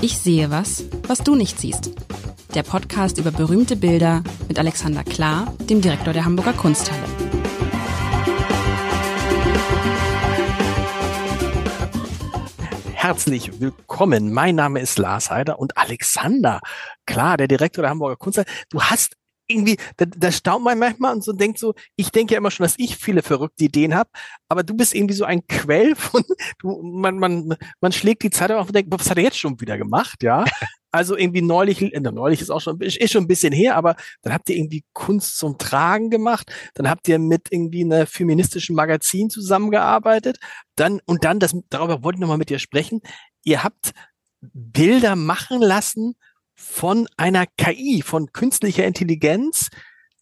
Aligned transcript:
Ich 0.00 0.16
sehe 0.16 0.48
was, 0.52 0.84
was 1.08 1.24
du 1.24 1.34
nicht 1.34 1.58
siehst. 1.58 1.90
Der 2.54 2.62
Podcast 2.62 3.18
über 3.18 3.32
berühmte 3.32 3.74
Bilder 3.74 4.22
mit 4.46 4.56
Alexander 4.56 5.02
Klar, 5.02 5.52
dem 5.68 5.80
Direktor 5.80 6.12
der 6.12 6.24
Hamburger 6.24 6.52
Kunsthalle. 6.52 7.02
Herzlich 12.94 13.60
willkommen. 13.60 14.32
Mein 14.32 14.54
Name 14.54 14.78
ist 14.78 14.98
Lars 14.98 15.32
Heider 15.32 15.58
und 15.58 15.76
Alexander 15.76 16.60
Klar, 17.04 17.36
der 17.36 17.48
Direktor 17.48 17.82
der 17.82 17.90
Hamburger 17.90 18.16
Kunsthalle. 18.16 18.46
Du 18.70 18.80
hast 18.80 19.16
irgendwie, 19.48 19.78
da, 19.96 20.04
da 20.06 20.30
staunt 20.30 20.64
man 20.64 20.78
manchmal 20.78 21.14
und 21.14 21.24
so 21.24 21.32
denkt 21.32 21.58
so, 21.58 21.74
ich 21.96 22.10
denke 22.10 22.34
ja 22.34 22.38
immer 22.38 22.50
schon, 22.50 22.64
dass 22.64 22.78
ich 22.78 22.96
viele 22.96 23.22
verrückte 23.22 23.64
Ideen 23.64 23.94
habe, 23.94 24.10
aber 24.48 24.62
du 24.62 24.74
bist 24.74 24.94
irgendwie 24.94 25.14
so 25.14 25.24
ein 25.24 25.46
Quell 25.46 25.96
von, 25.96 26.22
du, 26.58 26.82
man, 26.82 27.18
man, 27.18 27.56
man 27.80 27.92
schlägt 27.92 28.22
die 28.22 28.30
Zeit 28.30 28.52
auf 28.52 28.68
und 28.68 28.74
denkt, 28.74 28.92
was 28.92 29.10
hat 29.10 29.16
er 29.16 29.24
jetzt 29.24 29.38
schon 29.38 29.60
wieder 29.60 29.78
gemacht, 29.78 30.22
ja? 30.22 30.44
Also 30.90 31.18
irgendwie 31.18 31.42
neulich, 31.42 31.82
äh, 31.82 32.00
neulich 32.00 32.40
ist 32.40 32.48
auch 32.48 32.62
schon, 32.62 32.80
ist 32.80 33.12
schon 33.12 33.24
ein 33.24 33.28
bisschen 33.28 33.52
her, 33.52 33.76
aber 33.76 33.94
dann 34.22 34.32
habt 34.32 34.48
ihr 34.48 34.56
irgendwie 34.56 34.84
Kunst 34.94 35.36
zum 35.36 35.58
Tragen 35.58 36.08
gemacht, 36.08 36.50
dann 36.72 36.88
habt 36.88 37.06
ihr 37.08 37.18
mit 37.18 37.48
irgendwie 37.50 37.84
einer 37.84 38.06
feministischen 38.06 38.74
Magazin 38.74 39.28
zusammengearbeitet, 39.28 40.38
dann, 40.76 41.00
und 41.04 41.24
dann, 41.24 41.40
das, 41.40 41.54
darüber 41.68 42.02
wollte 42.02 42.16
ich 42.16 42.20
nochmal 42.22 42.38
mit 42.38 42.48
dir 42.48 42.58
sprechen, 42.58 43.02
ihr 43.44 43.64
habt 43.64 43.92
Bilder 44.40 45.14
machen 45.14 45.60
lassen 45.60 46.14
von 46.58 47.06
einer 47.16 47.46
KI, 47.56 48.02
von 48.02 48.32
künstlicher 48.32 48.84
Intelligenz, 48.84 49.68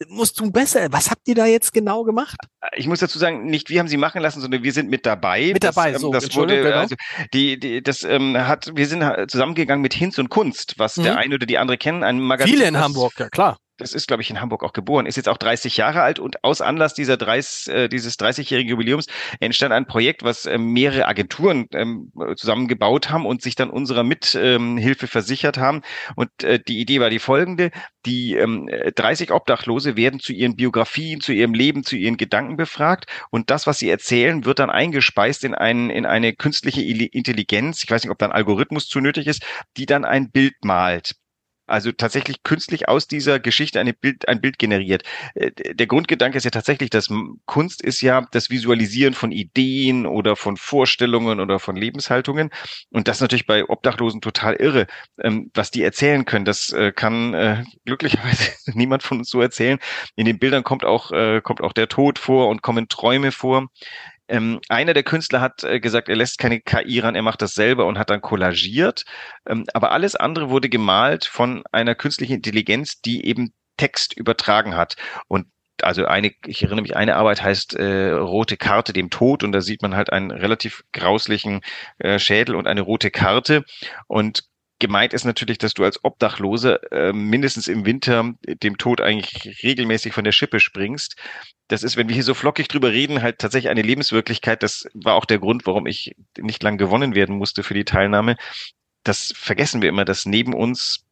musst 0.09 0.39
du 0.39 0.51
besser. 0.53 0.89
Was 0.91 1.11
habt 1.11 1.27
ihr 1.27 1.35
da 1.35 1.47
jetzt 1.47 1.73
genau 1.73 2.05
gemacht? 2.05 2.37
Ich 2.77 2.87
muss 2.87 3.01
dazu 3.01 3.19
sagen, 3.19 3.47
nicht 3.47 3.71
wir 3.71 3.81
haben 3.81 3.89
sie 3.89 3.97
machen 3.97 4.21
lassen, 4.21 4.43
sondern 4.43 4.63
wir 4.63 4.73
sind 4.73 4.91
mit 4.91 5.07
dabei. 5.07 5.53
Mit 5.55 5.65
dabei, 5.65 5.93
das, 5.93 6.03
so. 6.03 6.13
Das 6.13 6.35
wurde, 6.37 6.63
genau. 6.63 6.77
also 6.77 6.95
die, 7.33 7.59
die, 7.59 7.83
das 7.83 8.03
ähm, 8.05 8.37
hat, 8.37 8.71
wir 8.75 8.87
sind 8.87 9.03
zusammengegangen 9.31 9.81
mit 9.81 9.95
Hinz 9.95 10.19
und 10.19 10.29
Kunst, 10.29 10.75
was 10.77 10.99
mhm. 10.99 11.05
der 11.05 11.17
eine 11.17 11.35
oder 11.37 11.47
die 11.47 11.57
andere 11.57 11.79
kennen, 11.79 12.05
ein 12.05 12.21
Magazin. 12.21 12.53
Viele 12.53 12.69
in 12.69 12.79
Hamburg, 12.79 13.15
ja 13.19 13.31
klar 13.31 13.57
das 13.79 13.93
ist, 13.93 14.09
glaube 14.09 14.23
ich, 14.23 14.31
in 14.31 14.41
Hamburg 14.41 14.65
auch 14.65 14.73
geboren, 14.73 15.07
ist 15.07 15.17
jetzt 15.17 15.29
auch 15.29 15.37
30 15.37 15.77
Jahre 15.77 16.03
alt 16.03 16.19
und 16.19 16.43
aus 16.43 16.61
Anlass 16.61 16.95
dieser 16.95 17.17
30, 17.17 17.75
äh, 17.75 17.89
dieses 17.89 18.19
30-jährigen 18.19 18.71
Jubiläums 18.71 19.07
entstand 19.41 19.73
ein 19.73 19.87
Projekt, 19.87 20.23
was 20.23 20.47
äh, 20.47 20.59
mehrere 20.59 21.07
Agenturen 21.07 21.67
ähm, 21.73 22.13
zusammengebaut 22.37 23.11
haben 23.11 23.27
und 23.27 23.43
sich 23.43 23.55
dann 23.55 23.71
unserer 23.71 24.03
Mithilfe 24.03 25.07
versichert 25.07 25.59
haben. 25.59 25.83
Und 26.15 26.31
äh, 26.43 26.59
die 26.59 26.81
Idee 26.81 27.01
war 27.01 27.11
die 27.11 27.19
folgende, 27.19 27.71
die 28.07 28.35
ähm, 28.35 28.69
30 28.95 29.31
Obdachlose 29.31 29.97
werden 29.97 30.21
zu 30.21 30.33
ihren 30.33 30.57
Biografien, 30.57 31.21
zu 31.21 31.33
ihrem 31.33 31.53
Leben, 31.53 31.85
zu 31.85 31.97
ihren 31.97 32.17
Gedanken 32.17 32.57
befragt. 32.57 33.07
Und 33.31 33.51
das, 33.51 33.67
was 33.67 33.79
sie 33.79 33.91
erzählen, 33.91 34.45
wird 34.45 34.59
dann 34.59 34.71
eingespeist 34.71 35.45
in, 35.45 35.55
ein, 35.55 35.91
in 35.91 36.07
eine 36.07 36.33
künstliche 36.33 36.83
Intelligenz, 36.83 37.85
ich 37.85 37.91
weiß 37.91 38.05
nicht, 38.05 38.11
ob 38.11 38.19
da 38.19 38.27
ein 38.27 38.33
Algorithmus 38.33 38.89
zu 38.89 39.01
nötig 39.01 39.27
ist, 39.27 39.45
die 39.77 39.87
dann 39.87 40.05
ein 40.05 40.31
Bild 40.31 40.55
malt 40.63 41.17
also 41.67 41.93
tatsächlich 41.93 42.43
künstlich 42.43 42.89
aus 42.89 43.09
dieser 43.09 43.41
Geschichte 43.41 43.81
eine 43.81 43.93
Bild, 43.93 44.29
ein 44.29 44.41
Bild 44.41 44.59
generiert. 44.59 45.03
Äh, 45.35 45.51
der 45.53 45.87
Grundgedanke 45.87 46.39
ist 46.39 46.45
ja 46.45 46.51
tatsächlich, 46.51 46.91
dass 46.91 47.09
Kunst 47.45 47.83
ist 47.83 48.01
ja 48.01 48.27
das 48.31 48.51
Visualisieren 48.51 49.15
von 49.15 49.33
Ideen 49.33 50.07
oder 50.07 50.37
von 50.37 50.57
Vorstellungen 50.57 51.41
oder 51.41 51.59
von 51.59 51.77
Lebenshaltungen. 51.77 52.51
Und 52.91 53.09
das 53.09 53.19
ist 53.19 53.23
natürlich 53.23 53.47
bei 53.47 53.69
Obdachlosen 53.69 54.21
total 54.21 54.55
irre. 54.55 54.87
Ähm, 55.23 55.51
was 55.55 55.71
die 55.71 55.83
erzählen 55.83 56.25
können, 56.25 56.45
das 56.45 56.73
äh, 56.73 56.93
kann 56.93 57.35
äh, 57.35 57.65
glücklicherweise 57.85 58.53
niemand 58.75 59.03
von 59.03 59.19
uns 59.19 59.31
so 59.31 59.41
erzählen. 59.41 59.79
In 60.15 60.27
den 60.27 60.39
Bildern 60.39 60.65
kommt 60.65 60.85
auch, 60.85 61.11
kommt 61.43 61.61
auch 61.61 61.73
der 61.73 61.89
Tod 61.89 62.19
vor 62.19 62.49
und 62.49 62.63
kommen 62.63 62.89
Träume 62.89 63.33
vor. 63.33 63.69
Ähm, 64.29 64.61
einer 64.69 64.95
der 64.95 65.03
Künstler 65.03 65.41
hat 65.41 65.63
äh, 65.65 65.81
gesagt, 65.81 66.09
er 66.09 66.17
lässt 66.17 66.39
keine 66.39 66.61
KI 66.61 67.01
ran, 67.01 67.15
er 67.15 67.23
macht 67.23 67.43
das 67.43 67.55
selber 67.55 67.87
und 67.87 67.99
hat 67.99 68.11
dann 68.11 68.21
kollagiert. 68.21 69.05
Ähm, 69.47 69.65
aber 69.73 69.93
alles 69.93 70.17
andere 70.17 70.51
wurde 70.51 70.69
gemalt 70.69 71.25
von 71.25 71.63
einer 71.73 71.95
künstlichen 71.95 72.35
Intelligenz, 72.35 73.01
die 73.01 73.25
eben 73.25 73.53
Text 73.77 74.15
übertragen 74.17 74.77
hat. 74.77 74.97
Und 75.29 75.47
also 75.83 76.07
eine, 76.07 76.33
ich 76.47 76.63
erinnere 76.63 76.83
mich, 76.83 76.97
eine 76.97 77.17
Arbeit 77.17 77.43
heißt 77.43 77.75
äh, 77.75 78.11
Rote 78.11 78.57
Karte 78.57 78.93
dem 78.93 79.11
Tod 79.11 79.43
und 79.43 79.53
da 79.53 79.61
sieht 79.61 79.83
man 79.83 79.95
halt 79.95 80.11
einen 80.11 80.31
relativ 80.31 80.85
grauslichen 80.93 81.61
äh, 81.99 82.19
Schädel 82.19 82.55
und 82.55 82.67
eine 82.67 82.81
rote 82.81 83.11
Karte. 83.11 83.65
Und 84.07 84.45
gemeint 84.79 85.13
ist 85.13 85.25
natürlich, 85.25 85.59
dass 85.59 85.75
du 85.75 85.85
als 85.85 86.05
Obdachlose 86.05 86.81
äh, 86.91 87.13
mindestens 87.13 87.69
im 87.69 87.87
Winter 87.87 88.35
dem 88.47 88.79
Tod 88.79 89.01
eigentlich 89.01 89.63
regelmäßig 89.63 90.13
von 90.13 90.25
der 90.25 90.33
Schippe 90.33 90.61
springst. 90.61 91.17
Das 91.69 91.83
ist, 91.83 91.97
wenn 91.97 92.09
wir 92.09 92.15
hier 92.15 92.25
so 92.25 92.35
flockig 92.35 92.69
drüber 92.69 92.93
reden, 92.93 93.23
halt 93.23 93.39
tatsächlich 93.39 93.71
eine 93.71 93.83
Lebenswirklichkeit. 93.83 94.63
Das 94.63 94.87
war 94.95 95.15
auch 95.15 95.25
der 95.25 95.39
Grund, 95.39 95.67
warum 95.67 95.87
ich 95.87 96.15
nicht 96.39 96.63
lang 96.63 96.79
gewonnen 96.79 97.15
werden 97.15 97.37
musste 97.37 97.63
für 97.63 97.75
die 97.75 97.85
Teilnahme. 97.85 98.37
Das 99.03 99.33
vergessen 99.37 99.83
wir 99.83 99.89
immer, 99.89 100.05
dass 100.05 100.27
neben 100.27 100.53
uns 100.55 101.05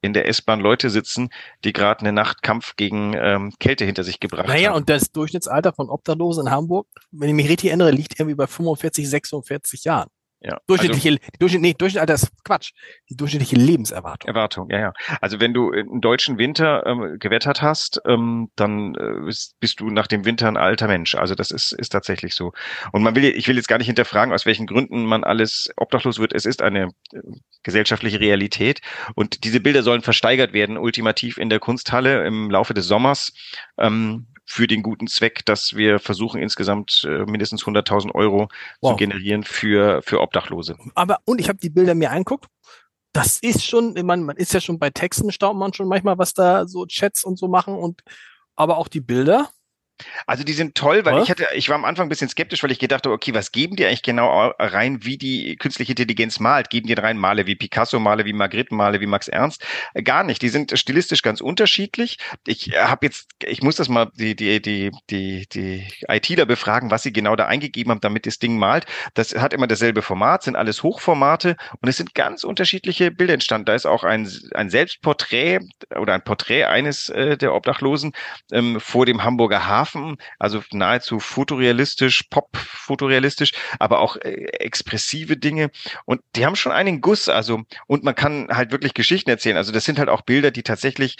in 0.00 0.12
der 0.12 0.28
S-Bahn 0.28 0.60
Leute 0.60 0.90
sitzen, 0.90 1.30
die 1.64 1.72
gerade 1.72 2.00
eine 2.00 2.12
Nachtkampf 2.12 2.76
gegen 2.76 3.14
ähm, 3.14 3.52
Kälte 3.58 3.84
hinter 3.84 4.04
sich 4.04 4.20
gebracht 4.20 4.46
naja, 4.46 4.54
haben. 4.54 4.62
Naja, 4.62 4.76
und 4.76 4.88
das 4.88 5.10
Durchschnittsalter 5.10 5.72
von 5.72 5.90
Obdachlosen 5.90 6.46
in 6.46 6.52
Hamburg, 6.52 6.86
wenn 7.10 7.28
ich 7.30 7.34
mich 7.34 7.48
richtig 7.48 7.70
erinnere, 7.70 7.90
liegt 7.90 8.18
irgendwie 8.18 8.36
bei 8.36 8.46
45, 8.46 9.08
46 9.08 9.84
Jahren. 9.84 10.08
Ja. 10.40 10.60
Durchschnittliche, 10.68 11.08
also, 11.08 11.18
Durchschnitt, 11.40 11.62
nee, 11.62 11.74
Durchschnitt, 11.74 12.08
das 12.08 12.22
ist 12.24 12.44
Quatsch. 12.44 12.72
Die 13.10 13.16
durchschnittliche 13.16 13.56
Lebenserwartung. 13.56 14.28
Erwartung, 14.28 14.70
ja, 14.70 14.78
ja. 14.78 14.92
Also 15.20 15.40
wenn 15.40 15.52
du 15.52 15.72
einen 15.72 16.00
deutschen 16.00 16.38
Winter 16.38 16.86
ähm, 16.86 17.18
gewettert 17.18 17.60
hast, 17.60 18.00
ähm, 18.06 18.50
dann 18.54 18.94
äh, 18.94 19.24
bist, 19.24 19.58
bist 19.58 19.80
du 19.80 19.90
nach 19.90 20.06
dem 20.06 20.24
Winter 20.24 20.46
ein 20.46 20.56
alter 20.56 20.86
Mensch. 20.86 21.16
Also 21.16 21.34
das 21.34 21.50
ist, 21.50 21.72
ist 21.72 21.88
tatsächlich 21.88 22.34
so. 22.34 22.52
Und 22.92 23.02
man 23.02 23.16
will, 23.16 23.24
ich 23.24 23.48
will 23.48 23.56
jetzt 23.56 23.66
gar 23.66 23.78
nicht 23.78 23.88
hinterfragen, 23.88 24.32
aus 24.32 24.46
welchen 24.46 24.66
Gründen 24.66 25.04
man 25.04 25.24
alles 25.24 25.70
obdachlos 25.76 26.20
wird. 26.20 26.32
Es 26.32 26.46
ist 26.46 26.62
eine 26.62 26.90
äh, 27.12 27.18
gesellschaftliche 27.64 28.20
Realität. 28.20 28.80
Und 29.16 29.42
diese 29.42 29.58
Bilder 29.58 29.82
sollen 29.82 30.02
versteigert 30.02 30.52
werden, 30.52 30.78
ultimativ 30.78 31.38
in 31.38 31.50
der 31.50 31.58
Kunsthalle 31.58 32.24
im 32.24 32.48
Laufe 32.48 32.74
des 32.74 32.86
Sommers. 32.86 33.32
Ähm, 33.76 34.28
für 34.50 34.66
den 34.66 34.82
guten 34.82 35.08
Zweck, 35.08 35.44
dass 35.44 35.76
wir 35.76 35.98
versuchen, 35.98 36.40
insgesamt 36.40 37.04
äh, 37.06 37.26
mindestens 37.26 37.64
100.000 37.64 38.14
Euro 38.14 38.48
wow. 38.80 38.92
zu 38.92 38.96
generieren 38.96 39.44
für, 39.44 40.00
für 40.00 40.22
Obdachlose. 40.22 40.78
Aber, 40.94 41.18
und 41.26 41.38
ich 41.38 41.50
habe 41.50 41.58
die 41.58 41.68
Bilder 41.68 41.94
mir 41.94 42.10
anguckt. 42.10 42.46
Das 43.12 43.38
ist 43.40 43.62
schon, 43.62 43.92
man, 44.06 44.22
man 44.22 44.38
ist 44.38 44.54
ja 44.54 44.62
schon 44.62 44.78
bei 44.78 44.88
Texten, 44.88 45.32
staunt 45.32 45.58
man 45.58 45.74
schon 45.74 45.86
manchmal, 45.86 46.16
was 46.16 46.32
da 46.32 46.66
so 46.66 46.86
Chats 46.86 47.24
und 47.24 47.38
so 47.38 47.46
machen 47.46 47.74
und 47.74 48.00
aber 48.56 48.78
auch 48.78 48.88
die 48.88 49.02
Bilder. 49.02 49.50
Also 50.26 50.44
die 50.44 50.52
sind 50.52 50.74
toll, 50.74 51.04
weil 51.04 51.14
was? 51.14 51.24
ich 51.24 51.30
hatte, 51.30 51.46
ich 51.54 51.68
war 51.68 51.76
am 51.76 51.84
Anfang 51.84 52.06
ein 52.06 52.08
bisschen 52.08 52.28
skeptisch, 52.28 52.62
weil 52.62 52.70
ich 52.70 52.78
gedacht 52.78 53.04
habe, 53.04 53.14
okay, 53.14 53.34
was 53.34 53.52
geben 53.52 53.76
die 53.76 53.86
eigentlich 53.86 54.02
genau 54.02 54.52
rein, 54.58 55.04
wie 55.04 55.18
die 55.18 55.56
künstliche 55.56 55.92
Intelligenz 55.92 56.40
malt? 56.40 56.70
Geben 56.70 56.86
die 56.86 56.94
rein 56.94 57.16
Male 57.18 57.46
wie 57.46 57.56
Picasso, 57.56 57.98
Male 57.98 58.24
wie 58.24 58.32
Magritte, 58.32 58.74
Male 58.74 59.00
wie 59.00 59.06
Max 59.06 59.28
Ernst? 59.28 59.64
Äh, 59.94 60.02
gar 60.02 60.24
nicht. 60.24 60.42
Die 60.42 60.48
sind 60.48 60.76
stilistisch 60.78 61.22
ganz 61.22 61.40
unterschiedlich. 61.40 62.18
Ich 62.46 62.72
äh, 62.72 62.78
habe 62.78 63.06
jetzt, 63.06 63.28
ich 63.44 63.62
muss 63.62 63.76
das 63.76 63.88
mal 63.88 64.10
die 64.14 64.36
die 64.36 64.60
die 64.60 64.92
die 65.10 65.46
die 65.48 65.86
ITler 66.08 66.46
befragen, 66.46 66.90
was 66.90 67.02
sie 67.02 67.12
genau 67.12 67.36
da 67.36 67.46
eingegeben 67.46 67.90
haben, 67.90 68.00
damit 68.00 68.26
das 68.26 68.38
Ding 68.38 68.58
malt. 68.58 68.86
Das 69.14 69.34
hat 69.34 69.52
immer 69.52 69.66
dasselbe 69.66 70.02
Format, 70.02 70.42
sind 70.42 70.56
alles 70.56 70.82
Hochformate 70.82 71.56
und 71.80 71.88
es 71.88 71.96
sind 71.96 72.14
ganz 72.14 72.44
unterschiedliche 72.44 73.10
Bilder 73.10 73.34
entstanden. 73.34 73.66
Da 73.66 73.74
ist 73.74 73.86
auch 73.86 74.04
ein 74.04 74.28
ein 74.54 74.70
Selbstporträt 74.70 75.60
oder 75.96 76.14
ein 76.14 76.22
Porträt 76.22 76.64
eines 76.64 77.08
äh, 77.08 77.36
der 77.36 77.54
Obdachlosen 77.54 78.12
ähm, 78.52 78.80
vor 78.80 79.06
dem 79.06 79.24
Hamburger 79.24 79.66
Hafen 79.66 79.87
Hafen, 79.88 80.16
also 80.38 80.62
nahezu 80.72 81.20
fotorealistisch, 81.20 82.24
pop-fotorealistisch, 82.30 83.52
aber 83.78 84.00
auch 84.00 84.16
äh, 84.16 84.46
expressive 84.60 85.36
Dinge. 85.36 85.70
Und 86.04 86.20
die 86.36 86.46
haben 86.46 86.56
schon 86.56 86.72
einen 86.72 87.00
Guss, 87.00 87.28
also, 87.28 87.62
und 87.86 88.04
man 88.04 88.14
kann 88.14 88.48
halt 88.50 88.72
wirklich 88.72 88.94
Geschichten 88.94 89.30
erzählen. 89.30 89.56
Also 89.56 89.72
das 89.72 89.84
sind 89.84 89.98
halt 89.98 90.08
auch 90.08 90.22
Bilder, 90.22 90.50
die 90.50 90.62
tatsächlich 90.62 91.16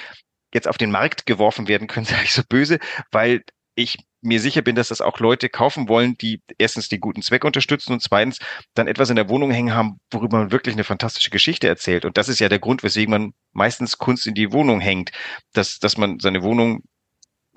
jetzt 0.53 0.69
auf 0.69 0.79
den 0.79 0.91
Markt 0.91 1.27
geworfen 1.27 1.69
werden 1.69 1.89
können, 1.89 2.07
sage 2.07 2.25
ich 2.25 2.33
so 2.33 2.43
böse, 2.49 2.79
weil 3.11 3.43
ich 3.75 3.99
mir 4.21 4.41
sicher 4.41 4.63
bin, 4.63 4.75
dass 4.75 4.89
das 4.89 5.01
auch 5.01 5.21
Leute 5.21 5.49
kaufen 5.49 5.89
wollen, 5.89 6.17
die 6.19 6.43
erstens 6.59 6.89
den 6.89 7.01
guten 7.01 7.23
Zweck 7.23 7.45
unterstützen 7.45 7.93
und 7.93 8.03
zweitens 8.03 8.41
dann 8.75 8.89
etwas 8.89 9.11
in 9.11 9.17
der 9.17 9.29
Wohnung 9.29 9.53
hängen 9.53 9.73
haben, 9.73 10.01
worüber 10.11 10.39
man 10.39 10.51
wirklich 10.51 10.75
eine 10.75 10.83
fantastische 10.83 11.31
Geschichte 11.31 11.69
erzählt. 11.69 12.05
Und 12.05 12.19
das 12.19 12.29
ist 12.29 12.41
ja 12.41 12.49
der 12.49 12.59
Grund, 12.59 12.83
weswegen 12.83 13.13
man 13.13 13.35
meistens 13.53 13.99
Kunst 13.99 14.27
in 14.27 14.35
die 14.35 14.53
Wohnung 14.53 14.81
hängt, 14.81 15.13
dass, 15.53 15.79
dass 15.79 15.97
man 15.97 16.19
seine 16.19 16.43
Wohnung 16.43 16.83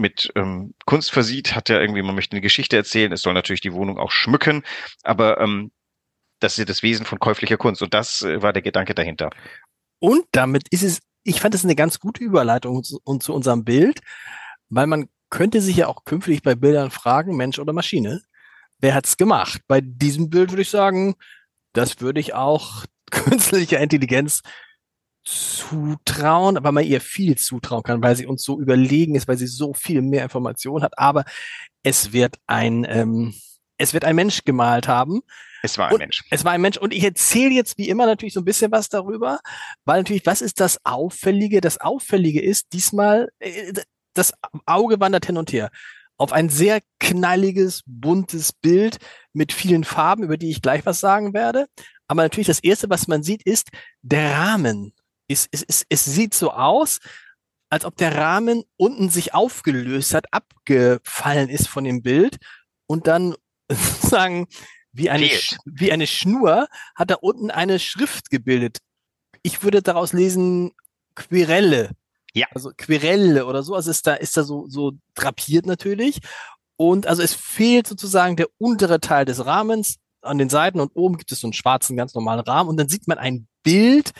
mit 0.01 0.31
ähm, 0.35 0.73
Kunst 0.85 1.11
versieht, 1.11 1.55
hat 1.55 1.69
ja 1.69 1.79
irgendwie, 1.79 2.01
man 2.01 2.15
möchte 2.15 2.33
eine 2.33 2.41
Geschichte 2.41 2.75
erzählen, 2.75 3.11
es 3.11 3.21
soll 3.21 3.33
natürlich 3.33 3.61
die 3.61 3.73
Wohnung 3.73 3.97
auch 3.97 4.11
schmücken, 4.11 4.63
aber 5.03 5.39
ähm, 5.39 5.71
das 6.39 6.53
ist 6.53 6.57
ja 6.57 6.65
das 6.65 6.83
Wesen 6.83 7.05
von 7.05 7.19
käuflicher 7.19 7.57
Kunst 7.57 7.81
und 7.81 7.93
das 7.93 8.23
äh, 8.23 8.41
war 8.41 8.51
der 8.51 8.61
Gedanke 8.61 8.93
dahinter. 8.93 9.29
Und 9.99 10.25
damit 10.31 10.67
ist 10.69 10.83
es, 10.83 10.99
ich 11.23 11.39
fand 11.39 11.55
es 11.55 11.63
eine 11.63 11.75
ganz 11.75 11.99
gute 11.99 12.23
Überleitung 12.23 12.83
zu, 12.83 12.99
und 13.03 13.23
zu 13.23 13.33
unserem 13.33 13.63
Bild, 13.63 14.01
weil 14.69 14.87
man 14.87 15.07
könnte 15.29 15.61
sich 15.61 15.77
ja 15.77 15.87
auch 15.87 16.03
künftig 16.03 16.41
bei 16.41 16.55
Bildern 16.55 16.91
fragen, 16.91 17.37
Mensch 17.37 17.59
oder 17.59 17.71
Maschine, 17.71 18.21
wer 18.79 18.95
hat's 18.95 19.15
gemacht? 19.15 19.61
Bei 19.67 19.79
diesem 19.81 20.29
Bild 20.29 20.51
würde 20.51 20.63
ich 20.63 20.69
sagen, 20.69 21.15
das 21.73 22.01
würde 22.01 22.19
ich 22.19 22.33
auch 22.33 22.85
künstlicher 23.11 23.79
Intelligenz 23.79 24.41
zutrauen, 25.71 26.57
aber 26.57 26.71
man 26.71 26.85
ihr 26.85 27.01
viel 27.01 27.37
zutrauen 27.37 27.83
kann, 27.83 28.03
weil 28.03 28.15
sie 28.15 28.25
uns 28.25 28.43
so 28.43 28.59
überlegen 28.59 29.15
ist, 29.15 29.27
weil 29.27 29.37
sie 29.37 29.47
so 29.47 29.73
viel 29.73 30.01
mehr 30.01 30.23
Informationen 30.23 30.83
hat. 30.83 30.97
Aber 30.97 31.23
es 31.83 32.13
wird 32.13 32.37
ein, 32.47 32.85
ähm, 32.89 33.33
es 33.77 33.93
wird 33.93 34.05
ein 34.05 34.15
Mensch 34.15 34.43
gemalt 34.43 34.87
haben. 34.87 35.21
Es 35.63 35.77
war 35.77 35.87
ein 35.87 35.93
und 35.93 35.99
Mensch. 35.99 36.23
Es 36.29 36.43
war 36.43 36.51
ein 36.51 36.61
Mensch. 36.61 36.77
Und 36.77 36.93
ich 36.93 37.03
erzähle 37.03 37.51
jetzt 37.51 37.77
wie 37.77 37.89
immer 37.89 38.05
natürlich 38.05 38.33
so 38.33 38.41
ein 38.41 38.45
bisschen 38.45 38.71
was 38.71 38.89
darüber, 38.89 39.39
weil 39.85 39.99
natürlich, 39.99 40.25
was 40.25 40.41
ist 40.41 40.59
das 40.59 40.79
Auffällige? 40.83 41.61
Das 41.61 41.79
Auffällige 41.79 42.41
ist 42.41 42.73
diesmal, 42.73 43.29
äh, 43.39 43.73
das 44.13 44.33
Auge 44.65 44.99
wandert 44.99 45.25
hin 45.25 45.37
und 45.37 45.53
her 45.53 45.71
auf 46.17 46.33
ein 46.33 46.49
sehr 46.49 46.81
knalliges, 46.99 47.81
buntes 47.87 48.53
Bild 48.53 48.99
mit 49.33 49.51
vielen 49.51 49.83
Farben, 49.83 50.21
über 50.21 50.37
die 50.37 50.51
ich 50.51 50.61
gleich 50.61 50.85
was 50.85 50.99
sagen 50.99 51.33
werde. 51.33 51.65
Aber 52.07 52.21
natürlich 52.21 52.45
das 52.45 52.59
Erste, 52.59 52.91
was 52.91 53.07
man 53.07 53.23
sieht, 53.23 53.41
ist 53.41 53.69
der 54.03 54.37
Rahmen. 54.37 54.93
Es, 55.31 55.47
es, 55.51 55.63
es, 55.63 55.85
es 55.89 56.05
sieht 56.05 56.33
so 56.33 56.51
aus, 56.51 56.99
als 57.69 57.85
ob 57.85 57.95
der 57.95 58.15
Rahmen 58.15 58.63
unten 58.77 59.09
sich 59.09 59.33
aufgelöst 59.33 60.13
hat, 60.13 60.25
abgefallen 60.31 61.49
ist 61.49 61.67
von 61.67 61.83
dem 61.83 62.01
Bild 62.01 62.37
und 62.85 63.07
dann 63.07 63.35
sozusagen 63.69 64.47
wie 64.91 65.09
eine, 65.09 65.29
wie 65.65 65.91
eine 65.91 66.07
Schnur 66.07 66.67
hat 66.95 67.11
da 67.11 67.15
unten 67.15 67.49
eine 67.49 67.79
Schrift 67.79 68.29
gebildet. 68.29 68.79
Ich 69.41 69.63
würde 69.63 69.81
daraus 69.81 70.11
lesen 70.13 70.73
Quirelle. 71.15 71.91
Ja. 72.33 72.47
Also 72.53 72.71
Quirelle 72.75 73.45
oder 73.45 73.63
so. 73.63 73.73
Also 73.73 73.89
ist 73.89 74.05
da, 74.05 74.15
ist 74.15 74.35
da 74.35 74.43
so, 74.43 74.67
so 74.67 74.93
drapiert 75.15 75.65
natürlich. 75.65 76.19
Und 76.75 77.07
also 77.07 77.21
es 77.21 77.33
fehlt 77.33 77.87
sozusagen 77.87 78.35
der 78.35 78.47
untere 78.57 78.99
Teil 78.99 79.25
des 79.25 79.45
Rahmens 79.45 79.97
an 80.21 80.37
den 80.37 80.49
Seiten 80.49 80.79
und 80.79 80.91
oben 80.95 81.17
gibt 81.17 81.31
es 81.31 81.39
so 81.39 81.47
einen 81.47 81.53
schwarzen, 81.53 81.97
ganz 81.97 82.13
normalen 82.13 82.41
Rahmen 82.41 82.69
und 82.69 82.77
dann 82.77 82.89
sieht 82.89 83.07
man 83.07 83.17
ein 83.17 83.47
Bild. 83.63 84.11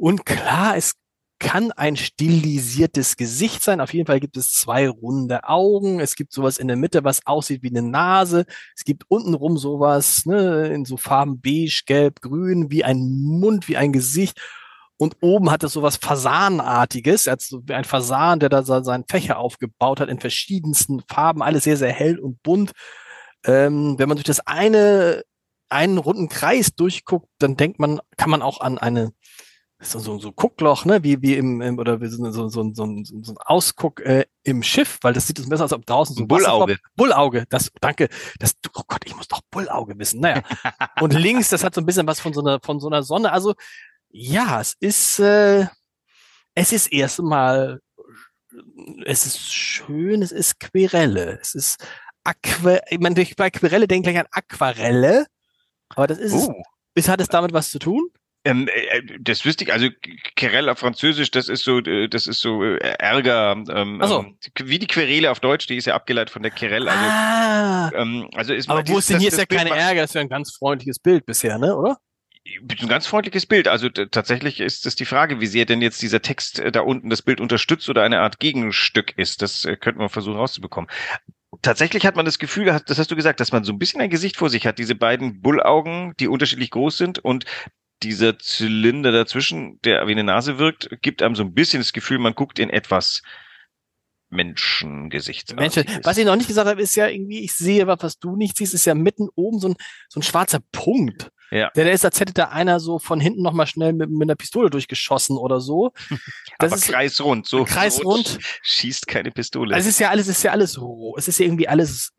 Und 0.00 0.24
klar, 0.24 0.78
es 0.78 0.94
kann 1.38 1.72
ein 1.72 1.94
stilisiertes 1.94 3.16
Gesicht 3.16 3.62
sein. 3.62 3.82
Auf 3.82 3.92
jeden 3.92 4.06
Fall 4.06 4.18
gibt 4.18 4.38
es 4.38 4.50
zwei 4.50 4.88
runde 4.88 5.44
Augen. 5.44 6.00
Es 6.00 6.14
gibt 6.14 6.32
sowas 6.32 6.56
in 6.56 6.68
der 6.68 6.78
Mitte, 6.78 7.04
was 7.04 7.26
aussieht 7.26 7.62
wie 7.62 7.68
eine 7.68 7.82
Nase. 7.82 8.46
Es 8.74 8.84
gibt 8.84 9.04
untenrum 9.08 9.58
sowas 9.58 10.24
ne, 10.24 10.68
in 10.68 10.86
so 10.86 10.96
Farben 10.96 11.42
beige, 11.42 11.82
gelb, 11.84 12.22
grün, 12.22 12.70
wie 12.70 12.82
ein 12.82 13.10
Mund, 13.10 13.68
wie 13.68 13.76
ein 13.76 13.92
Gesicht. 13.92 14.40
Und 14.96 15.16
oben 15.20 15.50
hat 15.50 15.64
es 15.64 15.74
sowas 15.74 15.96
Fasanartiges, 15.96 17.26
Er 17.26 17.32
hat 17.32 17.42
so 17.42 17.60
wie 17.66 17.74
ein 17.74 17.84
Fasan, 17.84 18.40
der 18.40 18.48
da 18.48 18.62
seinen 18.62 19.04
Fächer 19.06 19.36
aufgebaut 19.38 20.00
hat 20.00 20.08
in 20.08 20.18
verschiedensten 20.18 21.02
Farben, 21.10 21.42
alles 21.42 21.64
sehr, 21.64 21.76
sehr 21.76 21.92
hell 21.92 22.18
und 22.18 22.42
bunt. 22.42 22.72
Ähm, 23.44 23.98
wenn 23.98 24.08
man 24.08 24.16
durch 24.16 24.26
das 24.26 24.40
eine, 24.46 25.24
einen 25.68 25.98
runden 25.98 26.30
Kreis 26.30 26.74
durchguckt, 26.74 27.28
dann 27.38 27.58
denkt 27.58 27.78
man, 27.78 28.00
kann 28.16 28.30
man 28.30 28.40
auch 28.40 28.60
an 28.60 28.78
eine 28.78 29.12
so, 29.82 29.98
so, 29.98 30.18
so 30.18 30.32
Guckloch, 30.32 30.84
ne, 30.84 31.02
wie, 31.02 31.22
wie 31.22 31.36
im, 31.36 31.62
im 31.62 31.78
oder 31.78 32.00
wie 32.00 32.08
so, 32.08 32.30
so, 32.30 32.48
so, 32.48 32.70
so, 32.74 33.02
so 33.04 33.32
ein 33.32 33.38
Ausguck 33.38 34.00
äh, 34.00 34.26
im 34.42 34.62
Schiff, 34.62 34.98
weil 35.00 35.14
das 35.14 35.26
sieht 35.26 35.38
so 35.38 35.48
besser 35.48 35.64
aus, 35.64 35.72
als 35.72 35.80
ob 35.80 35.86
draußen 35.86 36.16
so 36.16 36.22
ein 36.22 36.28
Bullauge. 36.28 36.76
Bullauge, 36.96 37.44
das, 37.48 37.70
danke, 37.80 38.08
das, 38.38 38.54
oh 38.76 38.82
Gott, 38.86 39.02
ich 39.06 39.16
muss 39.16 39.28
doch 39.28 39.40
Bullauge 39.50 39.98
wissen, 39.98 40.20
naja. 40.20 40.42
Und 41.00 41.14
links, 41.14 41.48
das 41.48 41.64
hat 41.64 41.74
so 41.74 41.80
ein 41.80 41.86
bisschen 41.86 42.06
was 42.06 42.20
von 42.20 42.34
so 42.34 42.40
einer, 42.42 42.60
von 42.62 42.78
so 42.78 42.88
einer 42.88 43.02
Sonne, 43.02 43.32
also, 43.32 43.54
ja, 44.10 44.60
es 44.60 44.76
ist, 44.80 45.18
äh, 45.18 45.66
es 46.54 46.72
ist 46.72 46.92
erstmal, 46.92 47.80
es 49.06 49.24
ist 49.24 49.52
schön, 49.52 50.20
es 50.20 50.32
ist 50.32 50.60
Querelle, 50.60 51.38
es 51.40 51.54
ist 51.54 51.86
Aqua, 52.22 52.80
ich 52.90 53.00
meine, 53.00 53.24
bei 53.36 53.50
Querelle 53.50 53.88
denke 53.88 54.10
ich 54.10 54.14
gleich 54.14 54.24
an 54.24 54.30
Aquarelle, 54.30 55.26
aber 55.88 56.06
das 56.06 56.18
ist, 56.18 56.34
uh. 56.34 56.62
es, 56.94 57.08
hat 57.08 57.20
es 57.20 57.28
damit 57.28 57.54
was 57.54 57.70
zu 57.70 57.78
tun? 57.78 58.10
Ähm, 58.44 58.68
äh, 58.68 58.98
äh, 58.98 59.18
das 59.20 59.44
wüsste 59.44 59.64
ich, 59.64 59.72
also 59.72 59.88
Querelle 60.34 60.72
auf 60.72 60.78
Französisch, 60.78 61.30
das 61.30 61.48
ist 61.48 61.62
so, 61.62 61.78
äh, 61.78 62.08
das 62.08 62.26
ist 62.26 62.40
so 62.40 62.64
äh, 62.64 62.78
Ärger, 62.98 63.52
ähm, 63.52 64.00
so. 64.02 64.20
Ähm, 64.20 64.38
wie 64.64 64.78
die 64.78 64.86
Querele 64.86 65.30
auf 65.30 65.40
Deutsch, 65.40 65.66
die 65.66 65.76
ist 65.76 65.86
ja 65.86 65.94
abgeleitet 65.94 66.30
von 66.30 66.42
der 66.42 66.50
Querelle. 66.50 66.90
Also, 66.90 67.04
ah. 67.04 67.90
ähm, 67.94 68.30
also 68.34 68.54
ist 68.54 68.70
Aber 68.70 68.86
wo 68.88 68.98
ist 68.98 69.10
denn 69.10 69.18
hier 69.18 69.28
ist 69.28 69.38
ja 69.38 69.44
keine 69.44 69.70
Ärger, 69.70 70.02
das 70.02 70.10
ist 70.10 70.14
ja 70.14 70.22
ein 70.22 70.30
ganz 70.30 70.56
freundliches 70.56 70.98
Bild 70.98 71.26
bisher, 71.26 71.58
ne, 71.58 71.76
oder? 71.76 71.98
Ein 72.46 72.88
ganz 72.88 73.06
freundliches 73.06 73.44
Bild. 73.44 73.68
Also 73.68 73.90
tatsächlich 73.90 74.60
ist 74.60 74.86
es 74.86 74.96
die 74.96 75.04
Frage, 75.04 75.40
wie 75.40 75.46
sehr 75.46 75.66
denn 75.66 75.82
jetzt 75.82 76.00
dieser 76.00 76.22
Text 76.22 76.62
da 76.72 76.80
unten 76.80 77.10
das 77.10 77.20
Bild 77.20 77.40
unterstützt 77.40 77.90
oder 77.90 78.02
eine 78.02 78.20
Art 78.20 78.40
Gegenstück 78.40 79.12
ist. 79.18 79.42
Das 79.42 79.66
äh, 79.66 79.76
könnten 79.76 80.00
wir 80.00 80.08
versuchen 80.08 80.38
rauszubekommen 80.38 80.90
tatsächlich 81.62 82.06
hat 82.06 82.16
man 82.16 82.24
das 82.24 82.38
Gefühl, 82.38 82.66
das 82.86 82.98
hast 82.98 83.10
du 83.10 83.16
gesagt, 83.16 83.40
dass 83.40 83.52
man 83.52 83.64
so 83.64 83.72
ein 83.72 83.78
bisschen 83.78 84.00
ein 84.00 84.10
Gesicht 84.10 84.36
vor 84.36 84.50
sich 84.50 84.66
hat. 84.66 84.78
Diese 84.78 84.94
beiden 84.94 85.40
Bullaugen, 85.42 86.14
die 86.18 86.28
unterschiedlich 86.28 86.70
groß 86.70 86.96
sind 86.96 87.18
und 87.18 87.44
dieser 88.02 88.38
Zylinder 88.38 89.12
dazwischen, 89.12 89.80
der 89.82 90.06
wie 90.06 90.12
eine 90.12 90.24
Nase 90.24 90.58
wirkt, 90.58 90.90
gibt 91.02 91.22
einem 91.22 91.36
so 91.36 91.42
ein 91.42 91.54
bisschen 91.54 91.80
das 91.80 91.92
Gefühl, 91.92 92.18
man 92.18 92.34
guckt 92.34 92.58
in 92.58 92.70
etwas 92.70 93.22
Menschengesicht. 94.30 95.54
Menschen. 95.56 95.84
Was 96.04 96.16
ich 96.16 96.24
noch 96.24 96.36
nicht 96.36 96.46
gesagt 96.46 96.68
habe, 96.68 96.80
ist 96.80 96.94
ja 96.94 97.08
irgendwie, 97.08 97.40
ich 97.40 97.52
sehe 97.52 97.86
was, 97.86 97.98
was 98.00 98.18
du 98.18 98.36
nicht 98.36 98.56
siehst, 98.56 98.74
ist 98.74 98.86
ja 98.86 98.94
mitten 98.94 99.28
oben 99.34 99.58
so 99.58 99.68
ein, 99.68 99.76
so 100.08 100.20
ein 100.20 100.22
schwarzer 100.22 100.60
Punkt. 100.72 101.30
Ja. 101.50 101.70
Der, 101.74 101.84
der 101.84 101.92
ist, 101.92 102.04
als 102.04 102.20
hätte 102.20 102.32
da 102.32 102.44
einer 102.44 102.78
so 102.78 103.00
von 103.00 103.18
hinten 103.18 103.42
nochmal 103.42 103.66
schnell 103.66 103.92
mit, 103.92 104.08
mit 104.08 104.22
einer 104.22 104.36
Pistole 104.36 104.70
durchgeschossen 104.70 105.36
oder 105.36 105.60
so. 105.60 105.92
Das 106.58 106.72
Aber 106.72 106.78
ist 106.78 106.88
kreisrund, 106.88 107.46
so 107.46 107.64
kreisrund. 107.64 108.38
Schießt 108.62 109.06
keine 109.06 109.30
Pistole. 109.30 109.74
Also 109.74 109.88
es 109.88 109.94
ist 109.94 109.98
ja 109.98 110.10
alles, 110.10 110.28
es 110.28 110.36
ist 110.36 110.42
ja 110.42 110.52
alles 110.52 110.78
roh. 110.78 111.16
Es 111.16 111.26
ist 111.26 111.38
ja 111.38 111.46
irgendwie 111.46 111.68
alles, 111.68 112.12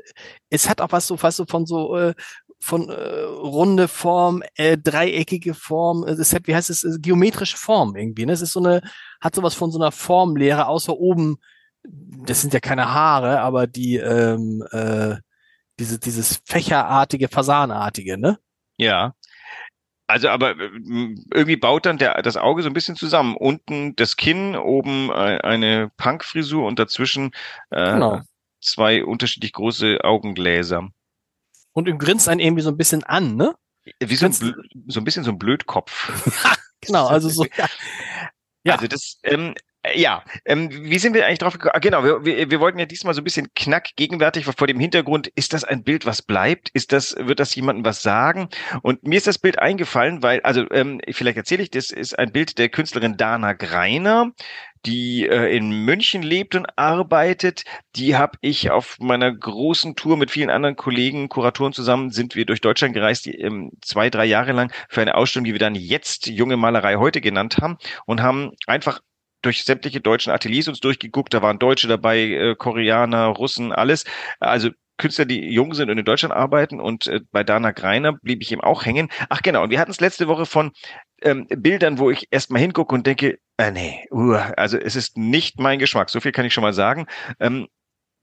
es 0.49 0.67
hat 0.67 0.81
auch 0.81 0.91
was 0.91 1.05
so, 1.05 1.15
fast 1.15 1.37
so 1.37 1.45
von 1.45 1.67
so, 1.67 1.95
äh, 1.95 2.15
von 2.61 2.89
äh, 2.89 3.21
runde 3.23 3.87
Form, 3.87 4.43
äh, 4.55 4.77
dreieckige 4.77 5.55
Form, 5.55 6.05
äh, 6.05 6.11
es 6.11 6.33
hat, 6.33 6.47
wie 6.47 6.55
heißt 6.55 6.69
es, 6.69 6.83
äh, 6.83 6.99
geometrische 6.99 7.57
Form 7.57 7.95
irgendwie. 7.95 8.25
Ne? 8.25 8.33
Es 8.33 8.41
ist 8.41 8.53
so 8.53 8.59
eine, 8.59 8.81
hat 9.19 9.33
sowas 9.33 9.55
von 9.55 9.71
so 9.71 9.79
einer 9.79 9.91
Formlehre, 9.91 10.67
außer 10.67 10.95
oben, 10.95 11.37
das 11.83 12.41
sind 12.41 12.53
ja 12.53 12.59
keine 12.59 12.93
Haare, 12.93 13.41
aber 13.41 13.65
die, 13.65 13.97
ähm, 13.97 14.63
äh, 14.71 15.15
diese, 15.79 15.97
dieses 15.99 16.43
fächerartige, 16.45 17.27
fasanartige, 17.27 18.19
ne? 18.19 18.37
Ja. 18.77 19.15
Also, 20.05 20.29
aber 20.29 20.51
äh, 20.51 20.69
irgendwie 21.33 21.57
baut 21.57 21.87
dann 21.87 21.97
der, 21.97 22.21
das 22.21 22.37
Auge 22.37 22.61
so 22.61 22.69
ein 22.69 22.73
bisschen 22.73 22.95
zusammen. 22.95 23.35
Unten 23.35 23.95
das 23.95 24.17
Kinn, 24.17 24.55
oben 24.55 25.09
äh, 25.09 25.39
eine 25.41 25.89
Punkfrisur 25.97 26.67
und 26.67 26.77
dazwischen 26.77 27.31
äh, 27.71 27.93
genau. 27.93 28.21
zwei 28.59 29.03
unterschiedlich 29.03 29.53
große 29.53 29.99
Augengläser 30.03 30.89
und 31.73 31.87
ihm 31.87 31.97
grinst 31.97 32.27
einen 32.29 32.39
irgendwie 32.39 32.63
so 32.63 32.69
ein 32.69 32.77
bisschen 32.77 33.03
an, 33.03 33.35
ne? 33.35 33.55
Wie 33.99 34.15
so 34.15 34.27
ein, 34.27 34.31
so 34.31 34.99
ein 34.99 35.03
bisschen 35.03 35.23
so 35.23 35.31
ein 35.31 35.39
Blödkopf. 35.39 36.11
genau, 36.81 37.07
also 37.07 37.29
so. 37.29 37.45
Ja. 37.57 37.67
ja. 38.63 38.73
Also 38.75 38.87
das, 38.87 39.17
ähm, 39.23 39.55
ja, 39.95 40.23
ähm, 40.45 40.69
wie 40.71 40.99
sind 40.99 41.15
wir 41.15 41.25
eigentlich 41.25 41.39
drauf 41.39 41.53
gekommen? 41.53 41.71
Ah, 41.73 41.79
genau, 41.79 42.03
wir, 42.03 42.23
wir, 42.23 42.51
wir 42.51 42.59
wollten 42.59 42.77
ja 42.77 42.85
diesmal 42.85 43.15
so 43.15 43.21
ein 43.21 43.23
bisschen 43.23 43.47
knack 43.55 43.95
gegenwärtig, 43.95 44.45
vor 44.45 44.67
dem 44.67 44.79
Hintergrund, 44.79 45.27
ist 45.35 45.53
das 45.53 45.63
ein 45.63 45.83
Bild, 45.83 46.05
was 46.05 46.21
bleibt? 46.21 46.69
Ist 46.73 46.91
das, 46.91 47.15
wird 47.17 47.39
das 47.39 47.55
jemandem 47.55 47.83
was 47.83 48.03
sagen? 48.03 48.49
Und 48.83 49.03
mir 49.03 49.17
ist 49.17 49.25
das 49.25 49.39
Bild 49.39 49.57
eingefallen, 49.57 50.21
weil, 50.21 50.41
also 50.41 50.69
ähm, 50.71 51.01
vielleicht 51.11 51.37
erzähle 51.37 51.63
ich, 51.63 51.71
das 51.71 51.89
ist 51.89 52.17
ein 52.17 52.31
Bild 52.31 52.59
der 52.59 52.69
Künstlerin 52.69 53.17
Dana 53.17 53.53
Greiner, 53.53 54.33
die 54.85 55.27
äh, 55.27 55.55
in 55.55 55.71
München 55.71 56.21
lebt 56.21 56.53
und 56.53 56.67
arbeitet. 56.77 57.63
Die 57.95 58.15
habe 58.15 58.37
ich 58.41 58.69
auf 58.69 58.99
meiner 58.99 59.31
großen 59.31 59.95
Tour 59.95 60.15
mit 60.15 60.29
vielen 60.29 60.49
anderen 60.51 60.75
Kollegen, 60.75 61.27
Kuratoren 61.27 61.73
zusammen, 61.73 62.11
sind 62.11 62.35
wir 62.35 62.45
durch 62.45 62.61
Deutschland 62.61 62.93
gereist, 62.93 63.25
die, 63.25 63.35
ähm, 63.35 63.71
zwei, 63.81 64.11
drei 64.11 64.25
Jahre 64.25 64.51
lang 64.51 64.71
für 64.89 65.01
eine 65.01 65.15
Ausstellung, 65.15 65.45
die 65.45 65.53
wir 65.53 65.59
dann 65.59 65.75
jetzt 65.75 66.27
Junge 66.27 66.57
Malerei 66.57 66.95
heute 66.95 67.21
genannt 67.21 67.57
haben 67.59 67.77
und 68.05 68.21
haben 68.21 68.51
einfach 68.67 69.01
durch 69.41 69.63
sämtliche 69.63 70.01
deutschen 70.01 70.31
Ateliers 70.31 70.67
uns 70.67 70.79
durchgeguckt. 70.79 71.33
Da 71.33 71.41
waren 71.41 71.59
Deutsche 71.59 71.87
dabei, 71.87 72.19
äh, 72.19 72.55
Koreaner, 72.55 73.27
Russen, 73.27 73.71
alles. 73.71 74.05
Also 74.39 74.69
Künstler, 74.97 75.25
die 75.25 75.51
jung 75.51 75.73
sind 75.73 75.89
und 75.89 75.97
in 75.97 76.05
Deutschland 76.05 76.33
arbeiten. 76.33 76.79
Und 76.79 77.07
äh, 77.07 77.21
bei 77.31 77.43
Dana 77.43 77.71
Greiner 77.71 78.13
blieb 78.13 78.41
ich 78.41 78.51
eben 78.51 78.61
auch 78.61 78.85
hängen. 78.85 79.09
Ach 79.29 79.41
genau, 79.41 79.63
und 79.63 79.71
wir 79.71 79.79
hatten 79.79 79.91
es 79.91 79.99
letzte 79.99 80.27
Woche 80.27 80.45
von 80.45 80.71
ähm, 81.21 81.47
Bildern, 81.49 81.97
wo 81.97 82.11
ich 82.11 82.27
erstmal 82.31 82.61
hingucke 82.61 82.93
und 82.93 83.07
denke, 83.07 83.39
äh, 83.57 83.71
nee, 83.71 84.05
uh, 84.11 84.35
also 84.57 84.77
es 84.77 84.95
ist 84.95 85.17
nicht 85.17 85.59
mein 85.59 85.79
Geschmack. 85.79 86.09
So 86.09 86.19
viel 86.19 86.31
kann 86.31 86.45
ich 86.45 86.53
schon 86.53 86.63
mal 86.63 86.73
sagen. 86.73 87.07
Ähm, 87.39 87.67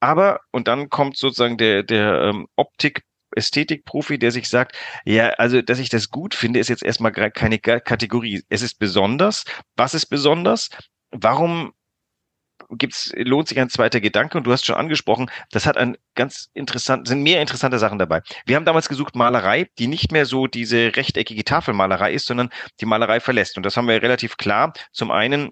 aber, 0.00 0.40
und 0.52 0.68
dann 0.68 0.88
kommt 0.88 1.16
sozusagen 1.16 1.58
der, 1.58 1.82
der 1.82 2.22
ähm, 2.22 2.46
Optik 2.56 3.02
Ästhetikprofi, 3.37 4.18
der 4.18 4.30
sich 4.30 4.48
sagt, 4.48 4.76
ja, 5.04 5.30
also, 5.30 5.60
dass 5.60 5.78
ich 5.78 5.90
das 5.90 6.10
gut 6.10 6.34
finde, 6.34 6.60
ist 6.60 6.68
jetzt 6.68 6.82
erstmal 6.82 7.12
keine 7.12 7.58
Kategorie. 7.58 8.42
Es 8.48 8.62
ist 8.62 8.78
besonders. 8.78 9.44
Was 9.76 9.94
ist 9.94 10.06
besonders? 10.06 10.70
Warum 11.10 11.72
gibt's, 12.70 13.12
lohnt 13.16 13.48
sich 13.48 13.58
ein 13.58 13.70
zweiter 13.70 14.00
Gedanke 14.00 14.36
und 14.36 14.44
du 14.44 14.52
hast 14.52 14.66
schon 14.66 14.74
angesprochen, 14.74 15.30
das 15.50 15.66
hat 15.66 15.76
ein 15.76 15.96
ganz 16.14 16.50
interessant, 16.54 17.08
sind 17.08 17.22
mehr 17.22 17.40
interessante 17.40 17.78
Sachen 17.78 17.98
dabei. 17.98 18.22
Wir 18.46 18.56
haben 18.56 18.64
damals 18.64 18.88
gesucht 18.88 19.16
Malerei, 19.16 19.68
die 19.78 19.86
nicht 19.86 20.12
mehr 20.12 20.26
so 20.26 20.46
diese 20.46 20.96
rechteckige 20.96 21.44
Tafelmalerei 21.44 22.12
ist, 22.12 22.26
sondern 22.26 22.50
die 22.80 22.86
Malerei 22.86 23.20
verlässt. 23.20 23.56
Und 23.56 23.64
das 23.64 23.76
haben 23.76 23.88
wir 23.88 24.02
relativ 24.02 24.36
klar. 24.36 24.72
Zum 24.92 25.10
einen 25.10 25.50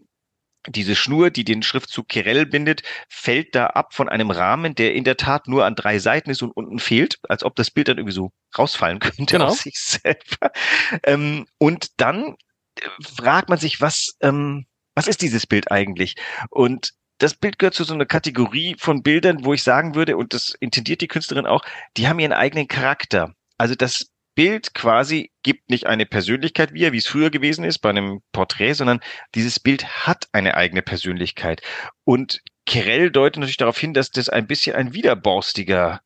diese 0.69 0.97
Schnur, 0.97 1.31
die 1.31 1.45
den 1.45 1.63
Schriftzug 1.63 2.09
Kirell 2.09 2.45
bindet, 2.45 2.83
fällt 3.09 3.55
da 3.55 3.67
ab 3.69 3.95
von 3.95 4.09
einem 4.09 4.33
Rahmen, 4.33 4.75
der 4.75 4.95
in 4.95 5.05
der 5.05 5.17
Tat 5.17 5.47
nur 5.47 5.65
an 5.65 5.77
drei 5.77 6.01
Seiten 6.01 6.31
ist 6.31 6.43
und 6.43 6.51
unten 6.51 6.81
fehlt, 6.81 7.19
als 7.29 7.45
ob 7.45 7.55
das 7.55 7.71
Bild 7.71 7.87
dann 7.87 7.99
irgendwie 7.99 8.15
so 8.15 8.33
rausfallen 8.59 8.99
könnte 8.99 9.25
genau. 9.27 9.47
aus 9.47 9.61
sich 9.61 9.79
selber. 9.79 10.51
Ähm, 11.05 11.47
und 11.59 12.01
dann 12.01 12.35
fragt 13.01 13.49
man 13.49 13.59
sich, 13.59 13.81
was, 13.81 14.17
ähm, 14.21 14.67
was 14.97 15.07
ist 15.07 15.23
dieses 15.23 15.47
Bild 15.47 15.71
eigentlich? 15.71 16.17
Und 16.51 16.91
das 17.19 17.35
Bild 17.35 17.59
gehört 17.59 17.75
zu 17.75 17.85
so 17.85 17.95
einer 17.95 18.07
Kategorie 18.07 18.77
von 18.79 19.03
Bildern, 19.03 19.45
wo 19.45 19.55
ich 19.55 19.63
sagen 19.63 19.95
würde, 19.95 20.17
und 20.17 20.35
das 20.35 20.55
intendiert 20.59 21.01
die 21.01 21.09
Künstlerin 21.09 21.47
auch, 21.47 21.65
die 21.97 22.09
haben 22.09 22.19
ihren 22.19 22.33
eigenen 22.33 22.67
Charakter. 22.67 23.35
Also 23.57 23.75
das 23.75 24.11
Bild 24.35 24.75
quasi 24.75 25.31
gibt 25.43 25.71
nicht 25.71 25.87
eine 25.87 26.05
Persönlichkeit 26.05 26.75
wieder, 26.75 26.93
wie 26.93 26.99
es 26.99 27.07
früher 27.07 27.31
gewesen 27.31 27.65
ist 27.65 27.79
bei 27.79 27.91
einem 27.91 28.21
Porträt, 28.33 28.75
sondern 28.75 29.01
dieses 29.35 29.61
Bild 29.61 29.87
hat 30.07 30.29
eine 30.33 30.57
eigene 30.57 30.83
Persönlichkeit. 30.83 31.63
Und 32.05 32.43
Kirell 32.67 33.11
deutet 33.11 33.41
natürlich 33.41 33.57
darauf 33.57 33.79
hin, 33.79 33.95
dass 33.95 34.11
das 34.11 34.29
ein 34.29 34.47
bisschen 34.47 34.77
ein 34.77 34.93
widerborstiger 34.93 36.01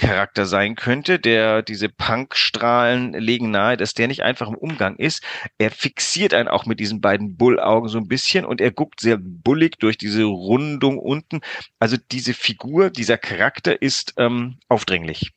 Charakter 0.00 0.46
sein 0.46 0.76
könnte, 0.76 1.18
der 1.18 1.60
diese 1.60 1.90
Punkstrahlen 1.90 3.12
legen 3.12 3.50
nahe, 3.50 3.76
dass 3.76 3.92
der 3.92 4.08
nicht 4.08 4.22
einfach 4.22 4.48
im 4.48 4.54
Umgang 4.54 4.96
ist. 4.96 5.22
Er 5.58 5.70
fixiert 5.70 6.32
einen 6.32 6.48
auch 6.48 6.64
mit 6.64 6.80
diesen 6.80 7.02
beiden 7.02 7.36
Bullaugen 7.36 7.90
so 7.90 7.98
ein 7.98 8.08
bisschen 8.08 8.46
und 8.46 8.62
er 8.62 8.70
guckt 8.70 9.00
sehr 9.00 9.18
bullig 9.20 9.76
durch 9.78 9.98
diese 9.98 10.24
Rundung 10.24 10.98
unten. 10.98 11.40
Also 11.78 11.98
diese 12.10 12.32
Figur, 12.32 12.88
dieser 12.88 13.18
Charakter 13.18 13.82
ist 13.82 14.14
ähm, 14.16 14.56
aufdringlich. 14.68 15.32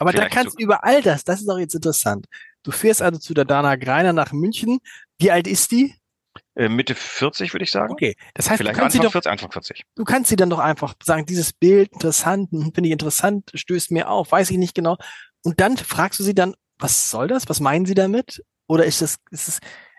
Aber 0.00 0.10
Vielleicht 0.10 0.32
da 0.32 0.34
kannst 0.34 0.56
du 0.56 0.62
so. 0.62 0.64
über 0.64 0.82
all 0.82 1.00
das, 1.00 1.22
das 1.22 1.40
ist 1.40 1.48
auch 1.48 1.58
jetzt 1.58 1.76
interessant. 1.76 2.26
Du 2.64 2.72
fährst 2.72 3.00
also 3.00 3.20
zu 3.20 3.32
der 3.32 3.44
Dana 3.44 3.76
Greiner 3.76 4.12
nach 4.12 4.32
München. 4.32 4.80
Wie 5.18 5.30
alt 5.30 5.46
ist 5.46 5.70
die? 5.70 5.94
Äh, 6.56 6.68
Mitte 6.68 6.94
40, 6.94 7.52
würde 7.52 7.64
ich 7.64 7.70
sagen. 7.70 7.92
Okay, 7.92 8.16
das 8.34 8.48
heißt, 8.48 8.58
Vielleicht 8.58 8.76
du 8.76 8.80
kannst, 8.80 8.96
Anfang, 8.96 9.02
sie 9.02 9.06
doch, 9.06 9.12
40, 9.12 9.32
Anfang 9.32 9.52
40. 9.52 9.84
du 9.96 10.04
kannst 10.04 10.30
sie 10.30 10.36
dann 10.36 10.50
doch 10.50 10.60
einfach 10.60 10.94
sagen, 11.02 11.26
dieses 11.26 11.52
Bild 11.52 11.92
interessant, 11.92 12.50
hm, 12.52 12.72
finde 12.74 12.88
ich 12.88 12.92
interessant, 12.92 13.50
stößt 13.54 13.90
mir 13.90 14.08
auf, 14.08 14.32
weiß 14.32 14.50
ich 14.50 14.58
nicht 14.58 14.74
genau. 14.74 14.96
Und 15.42 15.60
dann 15.60 15.76
fragst 15.76 16.20
du 16.20 16.24
sie 16.24 16.34
dann, 16.34 16.54
was 16.78 17.10
soll 17.10 17.28
das? 17.28 17.48
Was 17.48 17.60
meinen 17.60 17.86
sie 17.86 17.94
damit? 17.94 18.42
Oder 18.66 18.84
ist 18.84 19.02
das, 19.02 19.16
ist 19.30 19.48
es, 19.48 19.58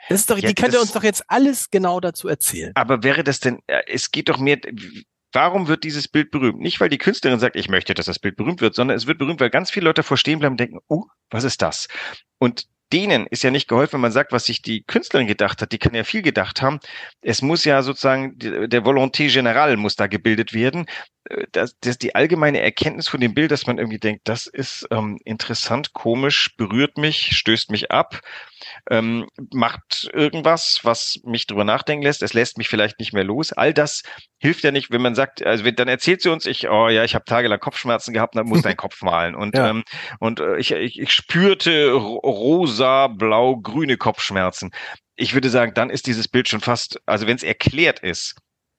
das 0.10 0.22
ist 0.22 0.30
doch, 0.30 0.38
ja, 0.38 0.48
die 0.48 0.56
könnte 0.56 0.80
uns 0.80 0.92
doch 0.92 1.04
jetzt 1.04 1.24
alles 1.28 1.70
genau 1.72 2.00
dazu 2.00 2.28
erzählen. 2.28 2.72
Aber 2.76 3.04
wäre 3.04 3.24
das 3.24 3.40
denn, 3.40 3.60
äh, 3.68 3.82
es 3.88 4.12
geht 4.12 4.30
doch 4.30 4.40
mehr, 4.40 4.60
Warum 5.36 5.68
wird 5.68 5.84
dieses 5.84 6.08
Bild 6.08 6.32
berühmt? 6.32 6.62
Nicht, 6.62 6.80
weil 6.80 6.88
die 6.88 6.98
Künstlerin 6.98 7.42
sagt, 7.42 7.58
ich 7.58 7.68
möchte, 7.68 7.94
dass 7.94 8.06
das 8.06 8.20
Bild 8.20 8.38
berühmt 8.38 8.62
wird, 8.62 8.74
sondern 8.74 8.96
es 8.96 9.06
wird 9.06 9.18
berühmt, 9.18 9.42
weil 9.42 9.50
ganz 9.50 9.70
viele 9.70 9.84
Leute 9.84 10.00
davor 10.00 10.16
stehen 10.16 10.40
bleiben 10.40 10.54
und 10.54 10.60
denken, 10.62 10.80
oh, 10.88 11.08
was 11.30 11.44
ist 11.44 11.62
das? 11.62 11.90
Und 12.38 12.70
denen 12.96 13.28
ist 13.28 13.44
ja 13.44 13.52
nicht 13.52 13.68
geholfen, 13.68 13.96
wenn 13.96 14.02
man 14.02 14.12
sagt, 14.14 14.32
was 14.32 14.46
sich 14.46 14.62
die 14.62 14.84
Künstlerin 14.84 15.28
gedacht 15.28 15.62
hat. 15.62 15.74
Die 15.74 15.78
kann 15.78 15.94
ja 15.94 16.06
viel 16.06 16.22
gedacht 16.22 16.62
haben. 16.62 16.80
Es 17.22 17.42
muss 17.42 17.66
ja 17.66 17.82
sozusagen, 17.82 18.38
der 18.40 18.86
Volonté 18.86 19.30
Général 19.30 19.76
muss 19.76 19.98
da 19.98 20.08
gebildet 20.08 20.54
werden. 20.54 20.86
Das, 21.52 21.76
das 21.80 21.98
die 21.98 22.14
allgemeine 22.14 22.62
Erkenntnis 22.62 23.08
von 23.08 23.20
dem 23.20 23.34
Bild, 23.34 23.50
dass 23.50 23.66
man 23.66 23.80
irgendwie 23.80 23.98
denkt, 23.98 24.28
das 24.28 24.46
ist 24.46 24.88
ähm, 24.92 25.18
interessant, 25.26 25.94
komisch, 25.94 26.56
berührt 26.56 27.00
mich, 27.00 27.36
stößt 27.36 27.72
mich 27.72 27.90
ab, 27.90 28.22
ähm, 28.92 29.28
macht 29.52 30.08
irgendwas, 30.14 30.82
was 30.84 31.20
mich 31.24 31.48
drüber 31.48 31.64
nachdenken 31.64 32.04
lässt. 32.04 32.22
Es 32.22 32.34
lässt 32.34 32.60
mich 32.60 32.70
vielleicht 32.70 33.00
nicht 33.00 33.14
mehr 33.14 33.24
los. 33.24 33.54
All 33.54 33.74
das 33.74 34.04
hilft 34.38 34.64
ja 34.64 34.72
nicht, 34.72 34.92
wenn 34.92 35.02
man 35.02 35.16
sagt, 35.16 35.44
also 35.44 35.66
wenn, 35.66 35.76
dann 35.76 35.88
erzählt 35.88 36.22
sie 36.22 36.30
uns, 36.30 36.46
ich, 36.46 36.70
oh 36.70 36.90
ja, 36.90 37.04
ich 37.04 37.16
habe 37.16 37.26
tagelang 37.26 37.60
Kopfschmerzen 37.60 38.14
gehabt, 38.14 38.36
dann 38.36 38.46
muss 38.46 38.62
dein 38.62 38.78
Kopf 38.78 39.02
malen. 39.02 39.34
Und 39.34 39.56
ja. 39.56 39.70
ähm, 39.70 39.84
und 40.20 40.40
äh, 40.40 40.58
ich, 40.58 40.72
ich, 40.72 41.00
ich 41.00 41.12
spürte 41.12 41.92
rosa, 41.92 43.08
blau, 43.08 43.58
grüne 43.58 43.98
Kopfschmerzen. 43.98 44.72
Ich 45.16 45.34
würde 45.34 45.50
sagen, 45.50 45.74
dann 45.74 45.90
ist 45.90 46.06
dieses 46.06 46.28
Bild 46.28 46.50
schon 46.50 46.62
fast, 46.62 47.02
also 47.08 47.26
wenn 47.26 47.36
es 47.36 47.44
erklärt 47.44 48.00
ist, 48.00 48.36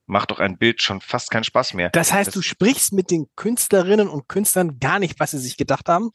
macht 0.06 0.30
doch 0.30 0.40
ein 0.40 0.58
Bild 0.58 0.82
schon 0.82 1.00
fast 1.00 1.30
keinen 1.30 1.44
Spaß 1.44 1.75
mehr. 1.75 1.90
Das 1.90 2.12
heißt, 2.12 2.28
das 2.28 2.34
du 2.34 2.42
sprichst 2.42 2.92
mit 2.92 3.10
den 3.10 3.26
Künstlerinnen 3.36 4.08
und 4.08 4.28
Künstlern 4.28 4.78
gar 4.78 4.98
nicht, 4.98 5.20
was 5.20 5.32
sie 5.32 5.38
sich 5.38 5.56
gedacht 5.56 5.88
haben. 5.88 6.10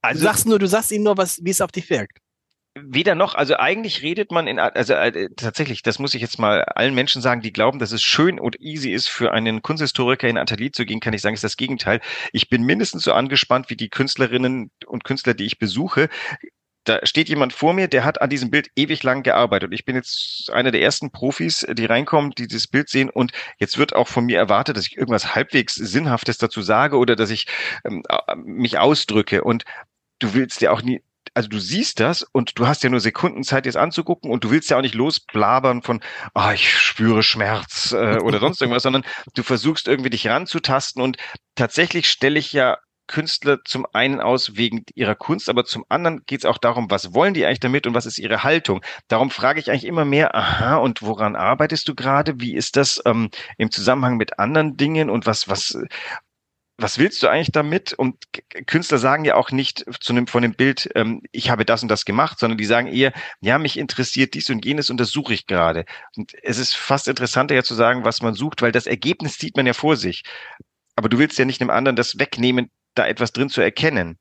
Also, 0.00 0.20
du 0.20 0.24
sagst 0.24 0.46
nur, 0.46 0.58
du 0.58 0.66
sagst 0.66 0.90
ihnen 0.90 1.04
nur, 1.04 1.16
was, 1.16 1.38
wie 1.42 1.50
es 1.50 1.60
auf 1.60 1.72
dich 1.72 1.90
wirkt. 1.90 2.18
Weder 2.80 3.14
noch, 3.16 3.34
also 3.34 3.56
eigentlich 3.56 4.02
redet 4.02 4.30
man 4.30 4.46
in, 4.46 4.60
also 4.60 4.92
äh, 4.94 5.28
tatsächlich, 5.36 5.82
das 5.82 5.98
muss 5.98 6.14
ich 6.14 6.22
jetzt 6.22 6.38
mal 6.38 6.62
allen 6.62 6.94
Menschen 6.94 7.20
sagen, 7.22 7.40
die 7.40 7.52
glauben, 7.52 7.80
dass 7.80 7.90
es 7.90 8.02
schön 8.02 8.38
und 8.38 8.60
easy 8.60 8.92
ist, 8.92 9.08
für 9.08 9.32
einen 9.32 9.62
Kunsthistoriker 9.62 10.28
in 10.28 10.36
ein 10.36 10.42
Atelier 10.42 10.72
zu 10.72 10.84
gehen, 10.84 11.00
kann 11.00 11.12
ich 11.12 11.20
sagen, 11.20 11.34
ist 11.34 11.42
das 11.42 11.56
Gegenteil. 11.56 12.00
Ich 12.32 12.48
bin 12.48 12.62
mindestens 12.62 13.02
so 13.02 13.12
angespannt 13.12 13.68
wie 13.68 13.76
die 13.76 13.88
Künstlerinnen 13.88 14.70
und 14.86 15.02
Künstler, 15.02 15.34
die 15.34 15.46
ich 15.46 15.58
besuche 15.58 16.08
da 16.88 17.04
steht 17.04 17.28
jemand 17.28 17.52
vor 17.52 17.74
mir, 17.74 17.88
der 17.88 18.04
hat 18.04 18.20
an 18.22 18.30
diesem 18.30 18.50
Bild 18.50 18.70
ewig 18.76 19.02
lang 19.02 19.22
gearbeitet. 19.22 19.68
Und 19.68 19.74
ich 19.74 19.84
bin 19.84 19.96
jetzt 19.96 20.50
einer 20.50 20.70
der 20.70 20.82
ersten 20.82 21.10
Profis, 21.10 21.66
die 21.70 21.84
reinkommen, 21.84 22.32
die 22.32 22.46
dieses 22.46 22.66
Bild 22.66 22.88
sehen. 22.88 23.10
Und 23.10 23.32
jetzt 23.58 23.78
wird 23.78 23.94
auch 23.94 24.08
von 24.08 24.24
mir 24.24 24.38
erwartet, 24.38 24.76
dass 24.76 24.86
ich 24.86 24.96
irgendwas 24.96 25.34
halbwegs 25.34 25.74
Sinnhaftes 25.74 26.38
dazu 26.38 26.62
sage 26.62 26.96
oder 26.96 27.16
dass 27.16 27.30
ich 27.30 27.46
ähm, 27.84 28.02
mich 28.44 28.78
ausdrücke. 28.78 29.44
Und 29.44 29.64
du 30.18 30.34
willst 30.34 30.60
ja 30.60 30.70
auch 30.70 30.82
nie, 30.82 31.02
also 31.34 31.48
du 31.48 31.58
siehst 31.58 32.00
das 32.00 32.22
und 32.22 32.58
du 32.58 32.66
hast 32.66 32.82
ja 32.82 32.90
nur 32.90 33.00
Sekunden 33.00 33.44
Zeit, 33.44 33.66
dir 33.66 33.70
es 33.70 33.76
anzugucken 33.76 34.30
und 34.30 34.44
du 34.44 34.50
willst 34.50 34.70
ja 34.70 34.78
auch 34.78 34.82
nicht 34.82 34.94
losblabern 34.94 35.82
von, 35.82 36.00
ah, 36.34 36.48
oh, 36.48 36.52
ich 36.52 36.78
spüre 36.78 37.22
Schmerz 37.22 37.92
äh, 37.92 38.18
oder 38.18 38.40
sonst 38.40 38.60
irgendwas, 38.62 38.82
sondern 38.84 39.04
du 39.34 39.42
versuchst 39.42 39.88
irgendwie 39.88 40.10
dich 40.10 40.26
ranzutasten 40.26 41.02
und 41.02 41.18
tatsächlich 41.54 42.08
stelle 42.08 42.38
ich 42.38 42.52
ja 42.52 42.78
Künstler 43.08 43.58
zum 43.64 43.86
einen 43.92 44.20
aus 44.20 44.56
wegen 44.56 44.84
ihrer 44.94 45.16
Kunst, 45.16 45.48
aber 45.48 45.64
zum 45.64 45.84
anderen 45.88 46.24
geht 46.26 46.40
es 46.40 46.44
auch 46.44 46.58
darum, 46.58 46.90
was 46.90 47.14
wollen 47.14 47.34
die 47.34 47.44
eigentlich 47.44 47.58
damit 47.60 47.88
und 47.88 47.94
was 47.94 48.06
ist 48.06 48.18
ihre 48.18 48.44
Haltung. 48.44 48.82
Darum 49.08 49.30
frage 49.30 49.58
ich 49.58 49.70
eigentlich 49.70 49.86
immer 49.86 50.04
mehr, 50.04 50.36
aha, 50.36 50.76
und 50.76 51.02
woran 51.02 51.34
arbeitest 51.34 51.88
du 51.88 51.96
gerade? 51.96 52.40
Wie 52.40 52.54
ist 52.54 52.76
das 52.76 53.02
ähm, 53.04 53.30
im 53.56 53.72
Zusammenhang 53.72 54.16
mit 54.16 54.38
anderen 54.38 54.76
Dingen 54.76 55.10
und 55.10 55.26
was, 55.26 55.48
was, 55.48 55.76
was 56.78 56.98
willst 56.98 57.22
du 57.22 57.28
eigentlich 57.28 57.50
damit? 57.50 57.92
Und 57.92 58.16
Künstler 58.66 58.98
sagen 58.98 59.24
ja 59.24 59.34
auch 59.34 59.50
nicht 59.50 59.84
zu 60.00 60.12
einem, 60.12 60.28
von 60.28 60.42
dem 60.42 60.54
Bild, 60.54 60.88
ähm, 60.94 61.22
ich 61.32 61.50
habe 61.50 61.64
das 61.64 61.82
und 61.82 61.88
das 61.88 62.04
gemacht, 62.04 62.38
sondern 62.38 62.56
die 62.56 62.64
sagen 62.64 62.86
eher, 62.86 63.12
ja, 63.40 63.58
mich 63.58 63.76
interessiert 63.76 64.34
dies 64.34 64.48
und 64.48 64.64
jenes 64.64 64.88
und 64.88 64.98
das 64.98 65.10
suche 65.10 65.34
ich 65.34 65.46
gerade. 65.46 65.84
Und 66.16 66.32
es 66.42 66.58
ist 66.58 66.76
fast 66.76 67.08
interessanter 67.08 67.56
ja 67.56 67.64
zu 67.64 67.74
sagen, 67.74 68.04
was 68.04 68.22
man 68.22 68.34
sucht, 68.34 68.62
weil 68.62 68.72
das 68.72 68.86
Ergebnis 68.86 69.34
sieht 69.38 69.56
man 69.56 69.66
ja 69.66 69.72
vor 69.72 69.96
sich. 69.96 70.22
Aber 70.94 71.08
du 71.08 71.18
willst 71.18 71.38
ja 71.38 71.44
nicht 71.44 71.60
einem 71.60 71.70
anderen 71.70 71.96
das 71.96 72.18
wegnehmen, 72.18 72.70
da 72.98 73.06
etwas 73.06 73.32
drin 73.32 73.48
zu 73.48 73.60
erkennen. 73.60 74.18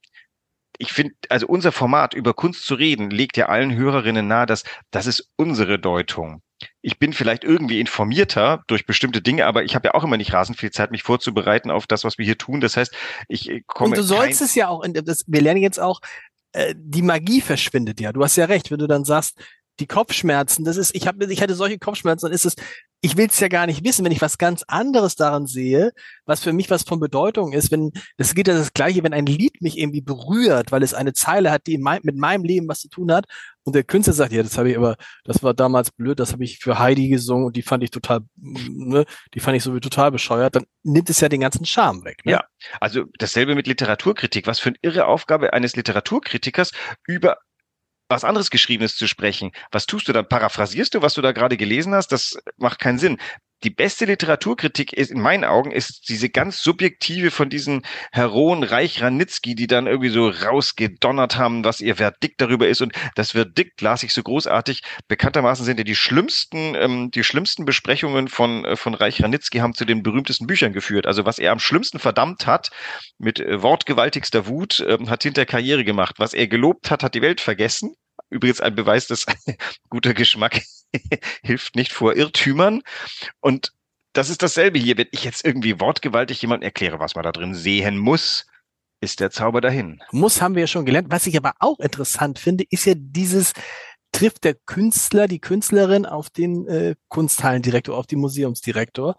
Ich 0.80 0.92
finde, 0.92 1.16
also 1.30 1.48
unser 1.48 1.72
Format 1.72 2.14
über 2.14 2.34
Kunst 2.34 2.66
zu 2.66 2.76
reden, 2.76 3.10
legt 3.10 3.36
ja 3.36 3.48
allen 3.48 3.76
Hörerinnen 3.76 4.28
nahe, 4.28 4.46
dass 4.46 4.64
das 4.92 5.08
ist 5.08 5.32
unsere 5.36 5.80
Deutung. 5.80 6.42
Ich 6.82 7.00
bin 7.00 7.14
vielleicht 7.14 7.44
irgendwie 7.44 7.80
informierter 7.80 8.64
durch 8.68 8.86
bestimmte 8.86 9.22
Dinge, 9.22 9.46
aber 9.46 9.64
ich 9.64 9.76
habe 9.76 9.90
ja 9.90 9.94
auch 9.94 10.04
immer 10.04 10.18
nicht 10.18 10.34
rasend 10.34 10.58
viel 10.58 10.72
Zeit, 10.72 10.92
mich 10.92 11.04
vorzubereiten 11.04 11.72
auf 11.72 11.88
das, 11.88 12.04
was 12.04 12.18
wir 12.18 12.26
hier 12.26 12.38
tun. 12.38 12.62
Das 12.62 12.78
heißt, 12.78 12.96
ich 13.28 13.64
komme. 13.68 13.92
Und 13.92 13.98
du 13.98 14.04
sollst 14.04 14.42
es 14.42 14.56
ja 14.56 14.68
auch, 14.68 14.84
das, 14.88 15.24
wir 15.28 15.42
lernen 15.42 15.62
jetzt 15.62 15.80
auch, 15.80 16.00
äh, 16.54 16.74
die 16.78 17.02
Magie 17.02 17.42
verschwindet 17.42 18.00
ja. 18.00 18.12
Du 18.12 18.24
hast 18.24 18.36
ja 18.36 18.46
recht, 18.46 18.72
wenn 18.72 18.80
du 18.80 18.88
dann 18.88 19.06
sagst, 19.06 19.40
die 19.80 19.88
Kopfschmerzen, 19.88 20.66
das 20.66 20.78
ist, 20.78 20.96
ich 20.96 21.08
habe, 21.08 21.26
ich 21.32 21.42
hatte 21.42 21.56
solche 21.56 21.80
Kopfschmerzen, 21.80 22.26
dann 22.26 22.34
ist 22.34 22.46
es, 22.46 22.56
ich 23.02 23.16
will 23.16 23.28
es 23.28 23.40
ja 23.40 23.48
gar 23.48 23.68
nicht 23.68 23.84
wissen, 23.84 24.04
wenn 24.04 24.12
ich 24.12 24.22
was 24.22 24.38
ganz 24.38 24.64
anderes 24.68 25.16
daran 25.16 25.46
sehe, 25.46 25.92
was 26.26 26.44
für 26.44 26.54
mich 26.54 26.70
was 26.70 26.84
von 26.84 27.00
Bedeutung 27.00 27.54
ist, 27.54 27.72
wenn, 27.72 27.92
das 28.18 28.34
geht 28.34 28.48
ja 28.48 28.56
das 28.56 28.74
Gleiche, 28.74 29.04
wenn 29.04 29.14
ein 29.14 29.28
Lied 29.28 29.62
mich 29.62 29.78
irgendwie 29.78 30.02
berührt, 30.02 30.72
weil 30.72 30.84
es 30.84 30.94
eine 30.94 31.14
Zeile 31.14 31.52
hat, 31.52 31.68
die 31.68 31.78
mein, 31.78 32.00
mit 32.04 32.18
meinem 32.18 32.44
Leben 32.44 32.68
was 32.68 32.80
zu 32.80 32.90
tun 32.90 33.12
hat, 33.12 33.26
und 33.68 33.74
der 33.74 33.84
Künstler 33.84 34.14
sagt, 34.14 34.32
ja, 34.32 34.42
das 34.42 34.58
habe 34.58 34.72
ich 34.72 34.78
aber, 34.78 34.96
das 35.26 35.44
war 35.44 35.54
damals 35.54 35.92
blöd, 35.92 36.22
das 36.22 36.32
habe 36.32 36.46
ich 36.46 36.60
für 36.60 36.80
Heidi 36.80 37.10
gesungen 37.10 37.46
und 37.48 37.58
die 37.58 37.62
fand 37.62 37.84
ich 37.84 37.92
total, 37.92 38.22
ne, 38.38 39.04
die 39.34 39.42
fand 39.42 39.58
ich 39.58 39.64
so 39.64 39.76
wie 39.76 39.82
total 39.82 40.10
bescheuert, 40.10 40.56
dann 40.56 40.64
nimmt 40.84 41.10
es 41.10 41.20
ja 41.20 41.28
den 41.28 41.42
ganzen 41.42 41.66
Charme 41.66 42.06
weg. 42.06 42.22
Ne? 42.24 42.32
Ja, 42.32 42.46
also 42.80 43.04
dasselbe 43.20 43.56
mit 43.56 43.68
Literaturkritik. 43.68 44.48
Was 44.48 44.60
für 44.60 44.70
eine 44.70 44.78
irre 44.82 45.06
Aufgabe 45.06 45.52
eines 45.52 45.76
Literaturkritikers 45.76 46.72
über 47.06 47.40
was 48.10 48.24
anderes 48.24 48.50
Geschriebenes 48.50 48.96
zu 48.96 49.08
sprechen. 49.08 49.52
Was 49.72 49.86
tust 49.86 50.08
du 50.08 50.14
dann? 50.14 50.28
Paraphrasierst 50.28 50.94
du, 50.94 51.02
was 51.02 51.14
du 51.14 51.22
da 51.22 51.32
gerade 51.32 51.58
gelesen 51.58 51.94
hast? 51.94 52.12
Das 52.12 52.38
macht 52.58 52.80
keinen 52.80 53.00
Sinn 53.00 53.18
die 53.64 53.70
beste 53.72 54.06
Literaturkritik 54.06 54.94
ist 54.94 55.12
in 55.12 55.20
meinen 55.20 55.44
Augen 55.44 55.72
ist 55.72 56.10
diese 56.10 56.30
ganz 56.30 56.62
subjektive 56.62 57.32
von 57.32 57.50
diesen 57.50 57.82
Heroen 58.12 58.64
Reich 58.64 59.02
Ranitzky, 59.02 59.56
die 59.56 59.68
dann 59.68 59.88
irgendwie 59.88 60.10
so 60.10 60.30
rausgedonnert 60.30 61.38
haben, 61.38 61.64
was 61.64 61.82
ihr 61.82 61.96
Verdikt 61.96 62.40
darüber 62.40 62.68
ist. 62.68 62.82
Und 62.82 62.94
das 63.16 63.32
Verdikt 63.32 63.82
las 63.82 64.04
ich 64.04 64.14
so 64.14 64.22
großartig. 64.22 64.84
Bekanntermaßen 65.08 65.66
sind 65.66 65.78
ja 65.80 65.84
die 65.84 65.96
schlimmsten, 65.96 66.76
ähm, 66.76 67.12
die 67.12 67.24
schlimmsten 67.24 67.66
Besprechungen 67.66 68.28
von, 68.28 68.64
äh, 68.64 68.76
von 68.76 68.94
Reich 68.94 69.24
Ranitzky 69.24 69.60
haben 69.60 69.74
zu 69.74 69.86
den 69.86 70.04
berühmtesten 70.04 70.46
Büchern 70.46 70.74
geführt. 70.74 71.08
Also 71.08 71.26
was 71.26 71.40
er 71.40 71.52
am 71.52 71.60
schlimmsten 71.60 72.00
verdammt 72.00 72.46
hat, 72.46 72.70
mit 73.18 73.40
äh, 73.40 73.62
wortgewaltigster 73.62 74.48
Wut, 74.48 74.82
äh, 74.82 74.98
hat 75.08 75.24
hinter 75.24 75.46
Karriere 75.46 75.84
gemacht. 75.84 76.16
Was 76.20 76.34
er 76.34 76.48
gelobt 76.48 76.92
hat, 76.92 77.02
hat 77.02 77.16
die 77.16 77.22
Welt 77.22 77.42
vergessen. 77.42 77.96
Übrigens 78.30 78.62
ein 78.62 78.76
Beweis, 78.76 79.08
dass 79.08 79.26
guter 79.90 80.14
Geschmack 80.14 80.62
hilft 81.44 81.76
nicht 81.76 81.94
vor 81.94 82.16
Irrtümern. 82.16 82.82
Und 83.40 83.74
das 84.14 84.30
ist 84.30 84.42
dasselbe 84.42 84.80
hier. 84.80 84.98
Wenn 84.98 85.08
ich 85.12 85.24
jetzt 85.24 85.46
irgendwie 85.46 85.80
wortgewaltig 85.80 86.42
jemand 86.42 86.64
erkläre, 86.64 87.00
was 87.00 87.16
man 87.16 87.24
da 87.24 87.32
drin 87.32 87.54
sehen 87.54 87.98
muss, 87.98 88.46
ist 89.00 89.20
der 89.20 89.32
Zauber 89.32 89.62
dahin. 89.62 90.02
Muss 90.12 90.42
haben 90.42 90.56
wir 90.56 90.62
ja 90.62 90.68
schon 90.68 90.86
gelernt. 90.86 91.12
Was 91.12 91.28
ich 91.28 91.38
aber 91.38 91.54
auch 91.60 91.80
interessant 91.80 92.40
finde, 92.40 92.66
ist 92.70 92.86
ja 92.86 92.94
dieses, 92.96 93.54
trifft 94.12 94.44
der 94.44 94.56
Künstler, 94.56 95.28
die 95.28 95.40
Künstlerin 95.40 96.06
auf 96.06 96.30
den 96.30 96.68
äh, 96.68 96.96
Kunsthallendirektor, 97.10 97.96
auf 97.96 98.08
den 98.08 98.20
Museumsdirektor. 98.20 99.16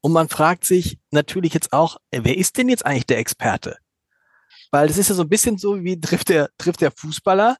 Und 0.00 0.12
man 0.12 0.28
fragt 0.28 0.64
sich 0.64 0.98
natürlich 1.10 1.54
jetzt 1.54 1.72
auch, 1.72 1.96
äh, 2.12 2.20
wer 2.22 2.36
ist 2.36 2.56
denn 2.56 2.68
jetzt 2.68 2.86
eigentlich 2.86 3.06
der 3.06 3.18
Experte? 3.18 3.78
Weil 4.70 4.88
das 4.88 4.98
ist 4.98 5.08
ja 5.08 5.14
so 5.14 5.22
ein 5.22 5.28
bisschen 5.28 5.58
so, 5.58 5.82
wie 5.82 6.00
trifft 6.00 6.28
der, 6.28 6.50
trifft 6.58 6.80
der 6.80 6.92
Fußballer 6.92 7.56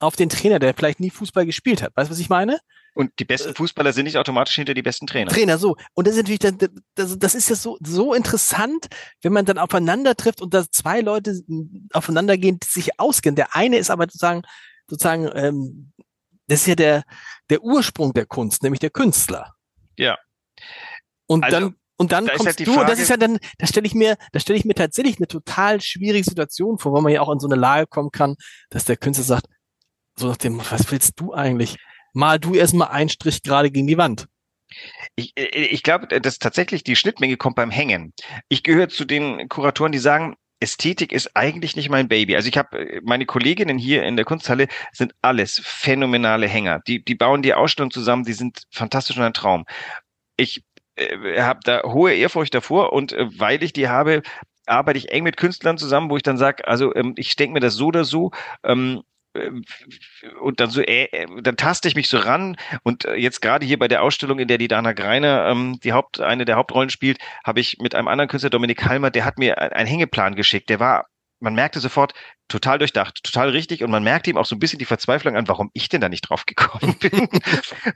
auf 0.00 0.16
den 0.16 0.28
Trainer, 0.28 0.58
der 0.58 0.74
vielleicht 0.74 1.00
nie 1.00 1.10
Fußball 1.10 1.46
gespielt 1.46 1.82
hat. 1.82 1.96
Weißt 1.96 2.08
du, 2.08 2.12
was 2.12 2.20
ich 2.20 2.28
meine? 2.28 2.60
Und 2.94 3.12
die 3.18 3.24
besten 3.24 3.54
Fußballer 3.54 3.92
sind 3.92 4.04
nicht 4.04 4.16
automatisch 4.16 4.56
hinter 4.56 4.74
die 4.74 4.82
besten 4.82 5.06
Trainer. 5.06 5.30
Trainer, 5.30 5.58
so. 5.58 5.76
Und 5.94 6.06
das 6.06 6.14
ist 6.14 6.22
natürlich 6.22 6.40
dann, 6.40 6.58
das, 6.94 7.18
das 7.18 7.34
ist 7.34 7.48
ja 7.48 7.54
so, 7.54 7.78
so 7.80 8.12
interessant, 8.12 8.88
wenn 9.22 9.32
man 9.32 9.44
dann 9.44 9.58
aufeinander 9.58 10.16
trifft 10.16 10.40
und 10.40 10.52
da 10.52 10.64
zwei 10.70 11.00
Leute 11.00 11.40
aufeinandergehen, 11.92 12.58
die 12.58 12.66
sich 12.66 12.98
auskennen. 12.98 13.36
Der 13.36 13.54
eine 13.54 13.78
ist 13.78 13.90
aber 13.90 14.04
sozusagen, 14.04 14.42
sozusagen, 14.88 15.30
ähm, 15.34 15.92
das 16.48 16.62
ist 16.62 16.66
ja 16.66 16.74
der, 16.74 17.04
der 17.50 17.62
Ursprung 17.62 18.14
der 18.14 18.26
Kunst, 18.26 18.62
nämlich 18.62 18.80
der 18.80 18.90
Künstler. 18.90 19.54
Ja. 19.96 20.18
Und 21.26 21.44
also, 21.44 21.60
dann, 21.60 21.76
und 21.98 22.12
dann 22.12 22.26
kommst 22.26 22.46
halt 22.46 22.66
du, 22.66 22.72
Frage, 22.72 22.90
das 22.90 23.00
ist 23.00 23.10
ja 23.10 23.16
dann, 23.16 23.38
da 23.58 23.66
stelle 23.66 23.86
ich 23.86 23.94
mir, 23.94 24.16
da 24.32 24.40
stelle 24.40 24.58
ich 24.58 24.64
mir 24.64 24.74
tatsächlich 24.74 25.18
eine 25.18 25.26
total 25.26 25.80
schwierige 25.80 26.24
Situation 26.24 26.78
vor, 26.78 26.92
wo 26.92 27.00
man 27.00 27.12
ja 27.12 27.20
auch 27.20 27.32
in 27.32 27.38
so 27.38 27.48
eine 27.48 27.56
Lage 27.56 27.86
kommen 27.86 28.10
kann, 28.10 28.36
dass 28.70 28.86
der 28.86 28.96
Künstler 28.96 29.24
sagt, 29.24 29.46
so 30.18 30.28
nach 30.28 30.36
dem, 30.36 30.58
was 30.58 30.90
willst 30.90 31.18
du 31.20 31.34
eigentlich? 31.34 31.76
Mal 32.12 32.38
du 32.38 32.54
erstmal 32.54 32.88
einen 32.88 33.08
Strich 33.08 33.42
gerade 33.42 33.70
gegen 33.70 33.86
die 33.86 33.98
Wand. 33.98 34.26
Ich, 35.16 35.32
äh, 35.36 35.44
ich 35.44 35.82
glaube, 35.82 36.06
dass 36.20 36.38
tatsächlich 36.38 36.84
die 36.84 36.96
Schnittmenge 36.96 37.36
kommt 37.36 37.56
beim 37.56 37.70
Hängen. 37.70 38.12
Ich 38.48 38.62
gehöre 38.62 38.88
zu 38.88 39.04
den 39.04 39.48
Kuratoren, 39.48 39.92
die 39.92 39.98
sagen, 39.98 40.36
Ästhetik 40.60 41.12
ist 41.12 41.30
eigentlich 41.36 41.76
nicht 41.76 41.88
mein 41.88 42.08
Baby. 42.08 42.36
Also 42.36 42.48
ich 42.48 42.58
habe 42.58 42.78
äh, 42.78 43.00
meine 43.04 43.26
Kolleginnen 43.26 43.78
hier 43.78 44.02
in 44.02 44.16
der 44.16 44.24
Kunsthalle 44.24 44.68
sind 44.92 45.14
alles 45.22 45.60
phänomenale 45.64 46.48
Hänger. 46.48 46.80
Die 46.86 47.04
die 47.04 47.14
bauen 47.14 47.42
die 47.42 47.54
Ausstellung 47.54 47.90
zusammen, 47.90 48.24
die 48.24 48.32
sind 48.32 48.62
fantastisch 48.70 49.16
und 49.16 49.22
ein 49.22 49.34
Traum. 49.34 49.64
Ich 50.36 50.64
äh, 50.96 51.40
habe 51.40 51.60
da 51.64 51.82
hohe 51.84 52.14
Ehrfurcht 52.14 52.54
davor 52.54 52.92
und 52.92 53.12
äh, 53.12 53.26
weil 53.38 53.62
ich 53.62 53.72
die 53.72 53.88
habe, 53.88 54.22
arbeite 54.66 54.98
ich 54.98 55.10
eng 55.12 55.24
mit 55.24 55.36
Künstlern 55.36 55.78
zusammen, 55.78 56.10
wo 56.10 56.16
ich 56.16 56.22
dann 56.22 56.38
sage, 56.38 56.66
also 56.66 56.94
ähm, 56.94 57.14
ich 57.16 57.36
denke 57.36 57.54
mir 57.54 57.60
das 57.60 57.74
so 57.74 57.86
oder 57.86 58.04
so. 58.04 58.32
Ähm, 58.64 58.98
äh, 58.98 59.02
und 60.40 60.60
dann 60.60 60.70
so, 60.70 60.80
äh, 60.80 61.04
äh, 61.04 61.26
dann 61.42 61.56
taste 61.56 61.88
ich 61.88 61.94
mich 61.94 62.08
so 62.08 62.18
ran 62.18 62.56
und 62.82 63.04
äh, 63.04 63.14
jetzt 63.14 63.40
gerade 63.40 63.66
hier 63.66 63.78
bei 63.78 63.88
der 63.88 64.02
Ausstellung, 64.02 64.38
in 64.38 64.48
der 64.48 64.58
die 64.58 64.68
Dana 64.68 64.92
Greiner 64.92 65.48
ähm, 65.48 65.78
die 65.82 65.92
Haupt, 65.92 66.20
eine 66.20 66.44
der 66.44 66.56
Hauptrollen 66.56 66.90
spielt, 66.90 67.18
habe 67.44 67.60
ich 67.60 67.78
mit 67.80 67.94
einem 67.94 68.08
anderen 68.08 68.28
Künstler, 68.28 68.50
Dominik 68.50 68.84
Halmer, 68.84 69.10
der 69.10 69.24
hat 69.24 69.38
mir 69.38 69.60
einen 69.60 69.88
Hängeplan 69.88 70.34
geschickt. 70.34 70.70
Der 70.70 70.80
war 70.80 71.06
man 71.40 71.54
merkte 71.54 71.80
sofort, 71.80 72.12
total 72.48 72.78
durchdacht, 72.78 73.22
total 73.22 73.50
richtig 73.50 73.84
und 73.84 73.90
man 73.90 74.02
merkte 74.02 74.30
ihm 74.30 74.38
auch 74.38 74.46
so 74.46 74.56
ein 74.56 74.58
bisschen 74.58 74.78
die 74.78 74.86
Verzweiflung 74.86 75.36
an, 75.36 75.48
warum 75.48 75.70
ich 75.74 75.88
denn 75.88 76.00
da 76.00 76.08
nicht 76.08 76.22
drauf 76.22 76.46
gekommen 76.46 76.96
bin. 77.00 77.28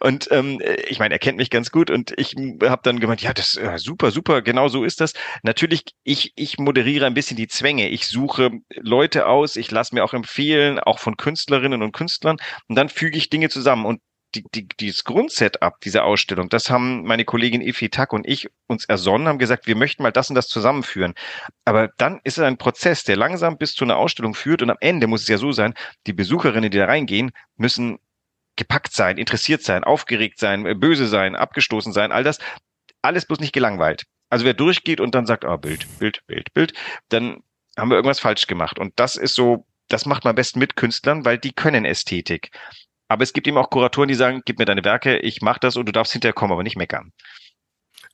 und 0.01 0.29
ähm, 0.31 0.61
ich 0.89 0.99
meine, 0.99 1.15
er 1.15 1.19
kennt 1.19 1.39
mich 1.39 1.51
ganz 1.51 1.71
gut 1.71 1.91
und 1.91 2.13
ich 2.19 2.35
habe 2.63 2.83
dann 2.83 3.01
gemeint, 3.01 3.23
ja, 3.23 3.33
das 3.33 3.57
äh, 3.57 3.79
super, 3.79 4.11
super, 4.11 4.43
genau 4.43 4.69
so 4.69 4.85
ist 4.85 5.01
das. 5.01 5.15
Natürlich, 5.43 5.85
ich, 6.05 6.33
ich 6.37 6.59
moderiere 6.59 7.07
ein 7.07 7.15
bisschen 7.15 7.37
die 7.37 7.49
Zwänge. 7.49 7.89
Ich 7.89 8.07
suche 8.07 8.51
Leute 8.77 9.27
aus, 9.27 9.57
ich 9.57 9.71
lasse 9.71 9.95
mir 9.95 10.05
auch 10.05 10.13
empfehlen, 10.13 10.79
auch 10.79 10.99
von 10.99 11.17
Künstlerinnen 11.17 11.83
und 11.83 11.93
Künstlern 11.93 12.37
und 12.69 12.77
dann 12.77 12.89
füge 12.89 13.17
ich 13.17 13.31
Dinge 13.31 13.49
zusammen 13.49 13.87
und 13.87 14.01
die, 14.35 14.45
die, 14.55 14.69
dieses 14.69 15.05
Grundsetup 15.05 15.81
dieser 15.81 16.05
Ausstellung, 16.05 16.49
das 16.49 16.71
haben 16.71 17.05
meine 17.05 17.25
Kollegin 17.25 17.61
Ifi 17.61 17.91
Tack 17.91 18.13
und 18.13 18.27
ich 18.27 18.49
uns 18.67 18.85
ersonnen, 18.87 19.29
haben 19.29 19.39
gesagt, 19.39 19.67
wir 19.67 19.77
möchten 19.77 20.03
mal 20.03 20.13
das 20.13 20.31
und 20.31 20.37
das 20.37 20.49
zusammenführen. 20.49 21.15
Aber 21.65 21.89
dann 21.99 22.21
ist 22.25 22.39
es 22.39 22.45
ein 22.45 22.59
Prozess, 22.59 23.05
der 23.05 23.17
langsam 23.17 23.59
bis 23.59 23.75
zu 23.75 23.85
einer 23.85 23.97
Ausstellung 23.97 24.35
führt 24.35 24.63
und 24.63 24.71
am 24.71 24.79
Ende 24.81 25.07
muss 25.07 25.23
es 25.23 25.29
ja 25.29 25.39
so 25.39 25.53
sein, 25.53 25.75
die 26.07 26.13
Besucherinnen, 26.13 26.71
die 26.71 26.79
da 26.79 26.87
reingehen, 26.87 27.33
müssen 27.57 27.99
gepackt 28.57 28.93
sein, 28.93 29.19
interessiert 29.19 29.63
sein, 29.63 29.85
aufgeregt 29.85 30.39
sein, 30.39 30.67
äh, 30.67 30.75
böse 30.75 31.07
sein, 31.07 31.37
abgestoßen 31.37 31.93
sein, 31.93 32.13
all 32.13 32.25
das, 32.25 32.39
alles 33.01 33.27
bloß 33.27 33.41
nicht 33.41 33.53
gelangweilt. 33.53 34.05
Also 34.31 34.45
wer 34.45 34.55
durchgeht 34.55 35.01
und 35.01 35.15
dann 35.15 35.27
sagt, 35.27 35.45
ah, 35.45 35.55
oh, 35.55 35.59
Bild, 35.59 35.87
Bild, 35.99 36.27
Bild, 36.27 36.53
Bild, 36.55 36.73
dann 37.09 37.43
haben 37.77 37.91
wir 37.91 37.97
irgendwas 37.97 38.21
falsch 38.21 38.47
gemacht. 38.47 38.79
Und 38.79 38.99
das 38.99 39.17
ist 39.17 39.35
so, 39.35 39.67
das 39.89 40.07
macht 40.07 40.25
man 40.25 40.31
am 40.31 40.37
besten 40.37 40.59
mit 40.59 40.77
Künstlern, 40.77 41.25
weil 41.25 41.39
die 41.39 41.53
können 41.53 41.85
Ästhetik. 41.85 42.51
Aber 43.13 43.25
es 43.25 43.35
gibt 43.35 43.47
eben 43.47 43.59
auch 43.59 43.69
Kuratoren, 43.69 44.09
die 44.09 44.15
sagen, 44.15 44.41
gib 44.47 44.59
mir 44.59 44.65
deine 44.65 44.85
Werke, 44.85 45.19
ich 45.19 45.43
mach 45.43 45.59
das 45.59 45.77
und 45.77 45.85
du 45.85 45.93
darfst 45.93 46.13
hinterher 46.13 46.33
kommen, 46.33 46.53
aber 46.53 46.63
nicht 46.63 46.77
meckern. 46.77 47.13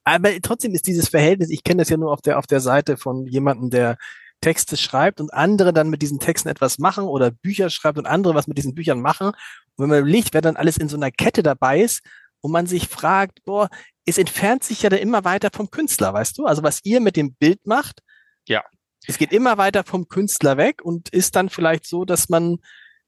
Aber 0.02 0.30
trotzdem 0.42 0.74
ist 0.74 0.88
dieses 0.88 1.08
Verhältnis, 1.08 1.50
ich 1.50 1.62
kenne 1.62 1.82
das 1.82 1.88
ja 1.88 1.96
nur 1.96 2.12
auf 2.12 2.20
der, 2.20 2.36
auf 2.36 2.48
der 2.48 2.58
Seite 2.58 2.96
von 2.96 3.24
jemandem, 3.24 3.70
der 3.70 3.96
Texte 4.40 4.76
schreibt 4.76 5.20
und 5.20 5.32
andere 5.32 5.72
dann 5.72 5.88
mit 5.88 6.02
diesen 6.02 6.18
Texten 6.18 6.48
etwas 6.48 6.78
machen 6.78 7.04
oder 7.04 7.30
Bücher 7.30 7.70
schreibt 7.70 7.96
und 7.96 8.06
andere 8.06 8.34
was 8.34 8.48
mit 8.48 8.58
diesen 8.58 8.74
Büchern 8.74 9.00
machen. 9.00 9.28
Und 9.28 9.34
wenn 9.76 9.88
man 9.88 10.00
überlegt, 10.00 10.34
wer 10.34 10.40
dann 10.40 10.56
alles 10.56 10.78
in 10.78 10.88
so 10.88 10.96
einer 10.96 11.12
Kette 11.12 11.44
dabei 11.44 11.80
ist 11.80 12.02
und 12.40 12.50
man 12.50 12.66
sich 12.66 12.88
fragt, 12.88 13.44
boah, 13.44 13.68
es 14.04 14.18
entfernt 14.18 14.64
sich 14.64 14.82
ja 14.82 14.90
dann 14.90 14.98
immer 14.98 15.24
weiter 15.24 15.50
vom 15.52 15.70
Künstler, 15.70 16.12
weißt 16.12 16.38
du? 16.38 16.46
Also 16.46 16.64
was 16.64 16.80
ihr 16.82 17.00
mit 17.00 17.14
dem 17.14 17.34
Bild 17.34 17.66
macht, 17.66 18.02
ja. 18.48 18.64
Es 19.06 19.16
geht 19.16 19.32
immer 19.32 19.58
weiter 19.58 19.84
vom 19.84 20.08
Künstler 20.08 20.56
weg 20.56 20.82
und 20.82 21.08
ist 21.10 21.36
dann 21.36 21.48
vielleicht 21.48 21.86
so, 21.86 22.04
dass 22.04 22.28
man 22.28 22.58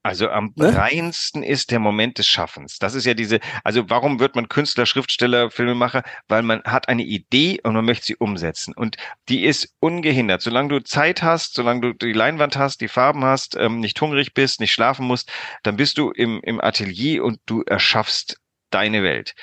also 0.02 0.30
am 0.30 0.52
ne? 0.56 0.74
reinsten 0.74 1.42
ist 1.42 1.70
der 1.70 1.78
Moment 1.78 2.18
des 2.18 2.26
Schaffens. 2.26 2.78
Das 2.78 2.94
ist 2.94 3.04
ja 3.04 3.14
diese, 3.14 3.40
also 3.64 3.90
warum 3.90 4.18
wird 4.18 4.34
man 4.34 4.48
Künstler, 4.48 4.86
Schriftsteller, 4.86 5.50
Filmemacher? 5.50 6.02
Weil 6.26 6.42
man 6.42 6.62
hat 6.64 6.88
eine 6.88 7.02
Idee 7.02 7.60
und 7.62 7.74
man 7.74 7.84
möchte 7.84 8.06
sie 8.06 8.16
umsetzen. 8.16 8.72
Und 8.74 8.96
die 9.28 9.44
ist 9.44 9.74
ungehindert. 9.78 10.40
Solange 10.40 10.68
du 10.68 10.82
Zeit 10.82 11.22
hast, 11.22 11.54
solange 11.54 11.80
du 11.80 11.92
die 11.92 12.12
Leinwand 12.12 12.56
hast, 12.56 12.80
die 12.80 12.88
Farben 12.88 13.24
hast, 13.24 13.56
ähm, 13.56 13.80
nicht 13.80 14.00
hungrig 14.00 14.32
bist, 14.32 14.60
nicht 14.60 14.72
schlafen 14.72 15.06
musst, 15.06 15.30
dann 15.62 15.76
bist 15.76 15.98
du 15.98 16.10
im, 16.10 16.40
im 16.42 16.60
Atelier 16.60 17.22
und 17.22 17.40
du 17.44 17.62
erschaffst 17.62 18.40
deine 18.70 19.02
Welt 19.02 19.34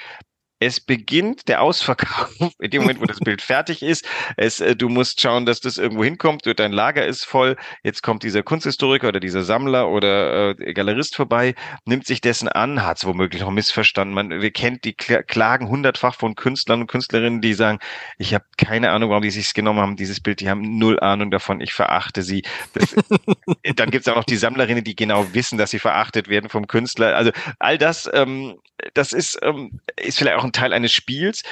es 0.60 0.80
beginnt 0.80 1.48
der 1.48 1.62
Ausverkauf 1.62 2.30
in 2.60 2.72
dem 2.72 2.82
Moment, 2.82 3.00
wo 3.00 3.06
das 3.06 3.20
Bild 3.20 3.41
fertig 3.41 3.84
ist. 3.84 4.08
Es, 4.38 4.60
äh, 4.60 4.76
du 4.76 4.89
musst 4.89 5.22
schauen, 5.22 5.46
dass 5.46 5.60
das 5.60 5.78
irgendwo 5.78 6.04
hinkommt. 6.04 6.43
Dein 6.58 6.72
Lager 6.72 7.06
ist 7.06 7.26
voll. 7.26 7.56
Jetzt 7.84 8.02
kommt 8.02 8.24
dieser 8.24 8.43
Kunsthistoriker 8.43 9.10
oder 9.10 9.20
dieser 9.20 9.43
Sammler 9.43 9.89
oder 9.89 10.58
äh, 10.60 10.74
Galerist 10.74 11.15
vorbei, 11.15 11.56
nimmt 11.86 12.08
sich 12.08 12.22
dessen 12.22 12.48
an, 12.48 12.84
hat 12.84 12.98
es 12.98 13.06
womöglich 13.06 13.41
noch 13.41 13.52
missverstanden. 13.52 14.13
Man, 14.13 14.41
wir 14.41 14.52
kennt 14.52 14.84
die 14.84 14.93
Klagen 14.93 15.70
hundertfach 15.70 16.15
von 16.15 16.36
Künstlern 16.36 16.82
und 16.82 16.88
Künstlerinnen, 16.88 17.41
die 17.41 17.54
sagen, 17.54 17.80
ich 18.17 18.34
habe 18.34 18.46
keine 18.58 18.91
Ahnung, 18.91 19.10
warum 19.10 19.24
die 19.24 19.32
sich 19.32 19.54
genommen 19.54 19.80
haben, 19.80 19.96
dieses 19.96 20.20
Bild. 20.20 20.39
Die 20.39 20.50
haben 20.50 20.78
null 20.78 21.00
Ahnung 21.00 21.30
davon. 21.30 21.62
Ich 21.62 21.74
verachte 21.74 22.24
sie. 22.24 22.43
Das, 22.74 22.96
dann 23.76 23.91
gibt 23.91 24.08
es 24.08 24.12
auch 24.12 24.15
noch 24.15 24.24
die 24.24 24.38
Sammlerinnen, 24.38 24.84
die 24.84 24.96
genau 24.96 25.34
wissen, 25.34 25.58
dass 25.58 25.72
sie 25.72 25.80
verachtet 25.80 26.30
werden 26.30 26.50
vom 26.50 26.67
Künstler. 26.67 27.15
Also 27.15 27.32
all 27.60 27.78
das, 27.78 28.10
ähm, 28.13 28.56
das 28.93 29.13
ist, 29.13 29.39
ähm, 29.43 29.80
ist 29.96 30.17
vielleicht 30.17 30.38
auch 30.38 30.47
ein 30.48 30.52
Teil 30.54 30.74
eines 30.74 30.92
Spiels. 30.92 31.44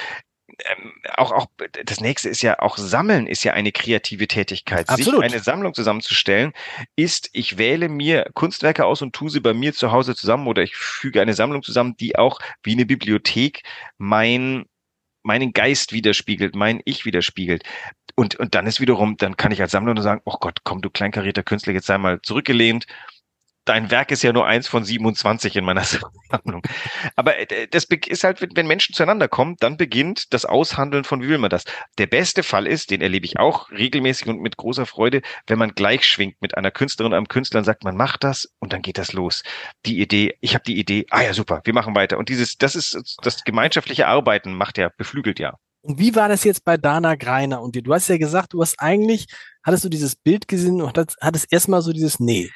Ähm, 0.48 0.92
auch, 1.16 1.32
auch 1.32 1.46
das 1.84 2.00
nächste 2.00 2.28
ist 2.28 2.40
ja 2.40 2.60
auch 2.60 2.78
Sammeln 2.78 3.26
ist 3.26 3.44
ja 3.44 3.52
eine 3.52 3.72
kreative 3.72 4.26
Tätigkeit. 4.28 4.88
Absolut. 4.88 5.22
Sich 5.22 5.32
eine 5.32 5.42
Sammlung 5.42 5.74
zusammenzustellen 5.74 6.52
ist, 6.94 7.28
ich 7.32 7.58
wähle 7.58 7.88
mir 7.88 8.30
Kunstwerke 8.34 8.84
aus 8.84 9.02
und 9.02 9.14
tue 9.14 9.28
sie 9.28 9.40
bei 9.40 9.52
mir 9.52 9.74
zu 9.74 9.92
Hause 9.92 10.14
zusammen 10.14 10.46
oder 10.46 10.62
ich 10.62 10.76
füge 10.76 11.20
eine 11.20 11.34
Sammlung 11.34 11.62
zusammen, 11.62 11.96
die 11.98 12.16
auch 12.16 12.38
wie 12.62 12.72
eine 12.72 12.86
Bibliothek 12.86 13.62
mein 13.98 14.64
meinen 15.26 15.52
Geist 15.52 15.92
widerspiegelt, 15.92 16.54
mein 16.54 16.80
Ich 16.84 17.04
widerspiegelt. 17.04 17.64
Und, 18.14 18.36
und 18.36 18.54
dann 18.54 18.66
ist 18.66 18.80
wiederum, 18.80 19.16
dann 19.16 19.36
kann 19.36 19.50
ich 19.50 19.60
als 19.60 19.72
Sammler 19.72 19.92
nur 19.92 20.04
sagen, 20.04 20.22
oh 20.24 20.36
Gott, 20.40 20.60
komm, 20.62 20.80
du 20.80 20.88
kleinkarierter 20.88 21.42
Künstler, 21.42 21.72
jetzt 21.72 21.86
sei 21.86 21.98
mal 21.98 22.22
zurückgelehnt 22.22 22.86
dein 23.66 23.90
Werk 23.90 24.10
ist 24.10 24.22
ja 24.22 24.32
nur 24.32 24.46
eins 24.46 24.68
von 24.68 24.84
27 24.84 25.56
in 25.56 25.64
meiner 25.64 25.84
Sammlung. 26.30 26.62
Aber 27.16 27.38
äh, 27.38 27.68
das 27.68 27.84
ist 27.84 28.24
halt, 28.24 28.46
wenn 28.54 28.66
Menschen 28.66 28.94
zueinander 28.94 29.28
kommen, 29.28 29.56
dann 29.60 29.76
beginnt 29.76 30.32
das 30.32 30.44
Aushandeln 30.46 31.04
von, 31.04 31.22
wie 31.22 31.28
will 31.28 31.38
man 31.38 31.50
das? 31.50 31.64
Der 31.98 32.06
beste 32.06 32.42
Fall 32.42 32.66
ist, 32.66 32.90
den 32.90 33.02
erlebe 33.02 33.26
ich 33.26 33.38
auch 33.38 33.70
regelmäßig 33.70 34.28
und 34.28 34.40
mit 34.40 34.56
großer 34.56 34.86
Freude, 34.86 35.20
wenn 35.46 35.58
man 35.58 35.74
gleich 35.74 36.06
schwingt 36.06 36.40
mit 36.40 36.56
einer 36.56 36.70
Künstlerin 36.70 37.12
einem 37.12 37.28
Künstler 37.28 37.58
und 37.58 37.64
sagt, 37.64 37.84
man 37.84 37.96
macht 37.96 38.24
das 38.24 38.48
und 38.58 38.72
dann 38.72 38.82
geht 38.82 38.98
das 38.98 39.12
los. 39.12 39.42
Die 39.84 40.00
Idee, 40.00 40.36
ich 40.40 40.54
habe 40.54 40.64
die 40.64 40.78
Idee, 40.78 41.06
ah 41.10 41.22
ja, 41.22 41.34
super, 41.34 41.60
wir 41.64 41.74
machen 41.74 41.94
weiter. 41.94 42.18
Und 42.18 42.28
dieses, 42.28 42.56
das 42.56 42.74
ist 42.74 43.18
das 43.22 43.44
gemeinschaftliche 43.44 44.06
Arbeiten 44.06 44.54
macht 44.54 44.78
ja, 44.78 44.90
beflügelt 44.96 45.38
ja. 45.38 45.54
Und 45.82 46.00
wie 46.00 46.14
war 46.16 46.28
das 46.28 46.42
jetzt 46.42 46.64
bei 46.64 46.76
Dana 46.76 47.14
Greiner 47.14 47.62
und 47.62 47.76
dir? 47.76 47.82
Du 47.82 47.94
hast 47.94 48.08
ja 48.08 48.18
gesagt, 48.18 48.52
du 48.52 48.60
hast 48.60 48.74
eigentlich, 48.80 49.26
hattest 49.62 49.84
du 49.84 49.88
dieses 49.88 50.16
Bild 50.16 50.48
gesehen 50.48 50.82
und 50.82 50.98
hattest 51.20 51.52
erstmal 51.52 51.80
so 51.80 51.92
dieses 51.92 52.18
Nee. 52.18 52.50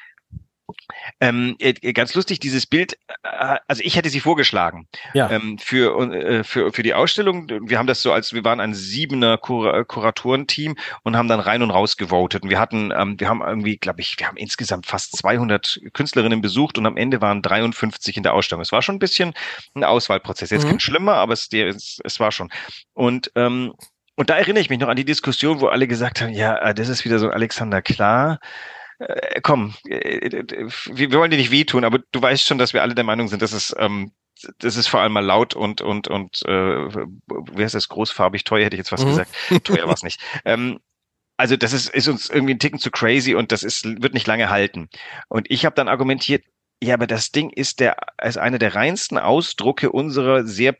Ähm, 1.19 1.55
äh, 1.59 1.73
ganz 1.93 2.13
lustig, 2.15 2.39
dieses 2.39 2.65
Bild, 2.65 2.97
äh, 3.23 3.57
also 3.67 3.81
ich 3.83 3.95
hätte 3.95 4.09
sie 4.09 4.19
vorgeschlagen 4.19 4.87
ja. 5.13 5.29
ähm, 5.29 5.57
für, 5.57 6.13
äh, 6.13 6.43
für, 6.43 6.71
für 6.71 6.83
die 6.83 6.93
Ausstellung. 6.93 7.47
Wir 7.49 7.77
haben 7.77 7.87
das 7.87 8.01
so 8.01 8.11
als, 8.11 8.33
wir 8.33 8.43
waren 8.43 8.59
ein 8.59 8.73
siebener 8.73 9.37
Kur 9.37 9.83
Kuratorenteam 9.85 10.75
und 11.03 11.15
haben 11.15 11.27
dann 11.27 11.39
rein 11.39 11.61
und 11.61 11.71
raus 11.71 11.97
gewotet. 11.97 12.43
Und 12.43 12.49
wir 12.49 12.59
hatten, 12.59 12.91
ähm, 12.95 13.19
wir 13.19 13.29
haben 13.29 13.41
irgendwie, 13.41 13.77
glaube 13.77 14.01
ich, 14.01 14.15
wir 14.17 14.27
haben 14.27 14.37
insgesamt 14.37 14.85
fast 14.85 15.17
200 15.17 15.79
Künstlerinnen 15.93 16.41
besucht 16.41 16.77
und 16.77 16.85
am 16.85 16.97
Ende 16.97 17.21
waren 17.21 17.41
53 17.41 18.17
in 18.17 18.23
der 18.23 18.33
Ausstellung. 18.33 18.61
Es 18.61 18.71
war 18.71 18.81
schon 18.81 18.95
ein 18.95 18.99
bisschen 18.99 19.33
ein 19.75 19.83
Auswahlprozess. 19.83 20.49
Jetzt 20.49 20.65
mhm. 20.65 20.69
kein 20.69 20.79
schlimmer, 20.79 21.13
aber 21.15 21.33
es, 21.33 21.49
es, 21.51 21.99
es 22.03 22.19
war 22.19 22.31
schon. 22.31 22.49
Und 22.93 23.31
ähm, 23.35 23.73
und 24.15 24.29
da 24.29 24.37
erinnere 24.37 24.61
ich 24.61 24.69
mich 24.69 24.79
noch 24.79 24.89
an 24.89 24.97
die 24.97 25.05
Diskussion, 25.05 25.61
wo 25.61 25.67
alle 25.67 25.87
gesagt 25.87 26.21
haben, 26.21 26.33
ja, 26.33 26.55
äh, 26.57 26.75
das 26.75 26.89
ist 26.89 27.05
wieder 27.05 27.17
so 27.17 27.29
Alexander 27.29 27.81
Klar 27.81 28.39
äh, 29.01 29.41
komm, 29.41 29.73
äh, 29.85 30.29
wir, 30.29 31.11
wir 31.11 31.19
wollen 31.19 31.31
dir 31.31 31.37
nicht 31.37 31.51
wehtun, 31.51 31.83
aber 31.83 31.99
du 32.11 32.21
weißt 32.21 32.45
schon, 32.45 32.57
dass 32.57 32.73
wir 32.73 32.81
alle 32.81 32.95
der 32.95 33.03
Meinung 33.03 33.27
sind, 33.27 33.41
dass 33.41 33.53
es 33.53 33.75
ähm, 33.77 34.11
das 34.59 34.75
ist 34.75 34.87
vor 34.87 35.01
allem 35.01 35.13
mal 35.13 35.25
laut 35.25 35.55
und 35.55 35.81
und 35.81 36.07
und 36.07 36.41
äh, 36.47 36.51
wie 36.51 37.63
heißt 37.63 37.75
das 37.75 37.89
großfarbig 37.89 38.43
teuer 38.43 38.65
hätte 38.65 38.75
ich 38.75 38.79
jetzt 38.79 38.91
was 38.91 39.03
mhm. 39.03 39.09
gesagt. 39.09 39.31
Teuer 39.63 39.87
war 39.87 39.93
es 39.93 40.03
nicht. 40.03 40.19
Ähm, 40.45 40.79
also 41.37 41.57
das 41.57 41.73
ist 41.73 41.89
ist 41.89 42.07
uns 42.07 42.29
irgendwie 42.29 42.53
ein 42.53 42.59
Ticken 42.59 42.79
zu 42.79 42.91
crazy 42.91 43.35
und 43.35 43.51
das 43.51 43.63
ist 43.63 43.85
wird 43.85 44.13
nicht 44.13 44.27
lange 44.27 44.49
halten. 44.49 44.89
Und 45.27 45.49
ich 45.49 45.65
habe 45.65 45.75
dann 45.75 45.87
argumentiert 45.87 46.43
Ja, 46.81 46.95
aber 46.95 47.07
das 47.07 47.31
Ding 47.31 47.49
ist 47.49 47.79
der, 47.79 47.97
ist 48.23 48.37
einer 48.37 48.59
der 48.59 48.75
reinsten 48.75 49.17
Ausdrucke 49.17 49.91
unserer 49.91 50.45
sehr 50.45 50.75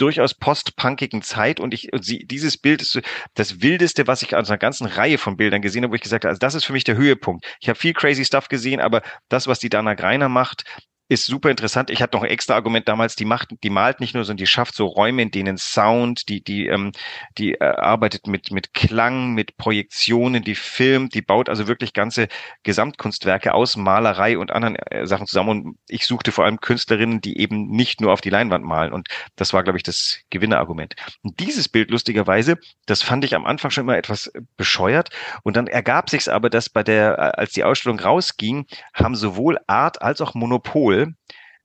durchaus 0.00 0.34
postpunkigen 0.34 1.22
Zeit 1.22 1.60
und 1.60 1.74
ich 1.74 1.92
und 1.92 2.04
sie 2.04 2.24
dieses 2.26 2.56
Bild 2.56 2.82
ist 2.82 3.00
das 3.34 3.60
wildeste, 3.62 4.06
was 4.06 4.22
ich 4.22 4.34
aus 4.34 4.48
einer 4.48 4.58
ganzen 4.58 4.86
Reihe 4.86 5.18
von 5.18 5.36
Bildern 5.36 5.62
gesehen 5.62 5.84
habe, 5.84 5.92
wo 5.92 5.96
ich 5.96 6.02
gesagt 6.02 6.24
habe, 6.24 6.30
also 6.30 6.38
das 6.38 6.54
ist 6.54 6.64
für 6.64 6.72
mich 6.72 6.84
der 6.84 6.96
Höhepunkt. 6.96 7.44
Ich 7.60 7.68
habe 7.68 7.78
viel 7.78 7.92
crazy 7.92 8.24
Stuff 8.24 8.48
gesehen, 8.48 8.80
aber 8.80 9.02
das, 9.28 9.46
was 9.46 9.58
die 9.58 9.68
Dana 9.68 9.94
Greiner 9.94 10.28
macht, 10.28 10.64
ist 11.10 11.26
super 11.26 11.50
interessant. 11.50 11.90
Ich 11.90 12.02
hatte 12.02 12.16
noch 12.16 12.22
ein 12.22 12.30
extra 12.30 12.54
Argument 12.54 12.86
damals, 12.86 13.16
die 13.16 13.24
macht, 13.24 13.48
die 13.64 13.70
malt 13.70 13.98
nicht 13.98 14.14
nur, 14.14 14.24
sondern 14.24 14.36
die 14.36 14.46
schafft 14.46 14.76
so 14.76 14.86
Räume, 14.86 15.22
in 15.22 15.32
denen 15.32 15.58
Sound, 15.58 16.28
die, 16.28 16.40
die, 16.40 16.68
ähm, 16.68 16.92
die 17.36 17.54
äh, 17.54 17.64
arbeitet 17.64 18.28
mit, 18.28 18.52
mit 18.52 18.74
Klang, 18.74 19.34
mit 19.34 19.56
Projektionen, 19.56 20.44
die 20.44 20.54
filmt, 20.54 21.12
die 21.14 21.20
baut 21.20 21.48
also 21.48 21.66
wirklich 21.66 21.94
ganze 21.94 22.28
Gesamtkunstwerke 22.62 23.54
aus 23.54 23.76
Malerei 23.76 24.38
und 24.38 24.52
anderen 24.52 24.76
äh, 24.76 25.04
Sachen 25.04 25.26
zusammen. 25.26 25.48
Und 25.48 25.78
ich 25.88 26.06
suchte 26.06 26.30
vor 26.30 26.44
allem 26.44 26.60
Künstlerinnen, 26.60 27.20
die 27.20 27.40
eben 27.40 27.66
nicht 27.66 28.00
nur 28.00 28.12
auf 28.12 28.20
die 28.20 28.30
Leinwand 28.30 28.64
malen. 28.64 28.92
Und 28.92 29.08
das 29.34 29.52
war, 29.52 29.64
glaube 29.64 29.78
ich, 29.78 29.82
das 29.82 30.20
Gewinnerargument. 30.30 30.94
Und 31.22 31.40
dieses 31.40 31.68
Bild, 31.68 31.90
lustigerweise, 31.90 32.56
das 32.86 33.02
fand 33.02 33.24
ich 33.24 33.34
am 33.34 33.46
Anfang 33.46 33.72
schon 33.72 33.82
immer 33.82 33.98
etwas 33.98 34.30
bescheuert. 34.56 35.10
Und 35.42 35.56
dann 35.56 35.66
ergab 35.66 36.08
sich's 36.08 36.28
aber, 36.28 36.50
dass 36.50 36.68
bei 36.68 36.84
der, 36.84 37.18
äh, 37.18 37.40
als 37.40 37.50
die 37.50 37.64
Ausstellung 37.64 37.98
rausging, 37.98 38.66
haben 38.94 39.16
sowohl 39.16 39.58
Art 39.66 40.02
als 40.02 40.20
auch 40.20 40.34
Monopol 40.34 40.99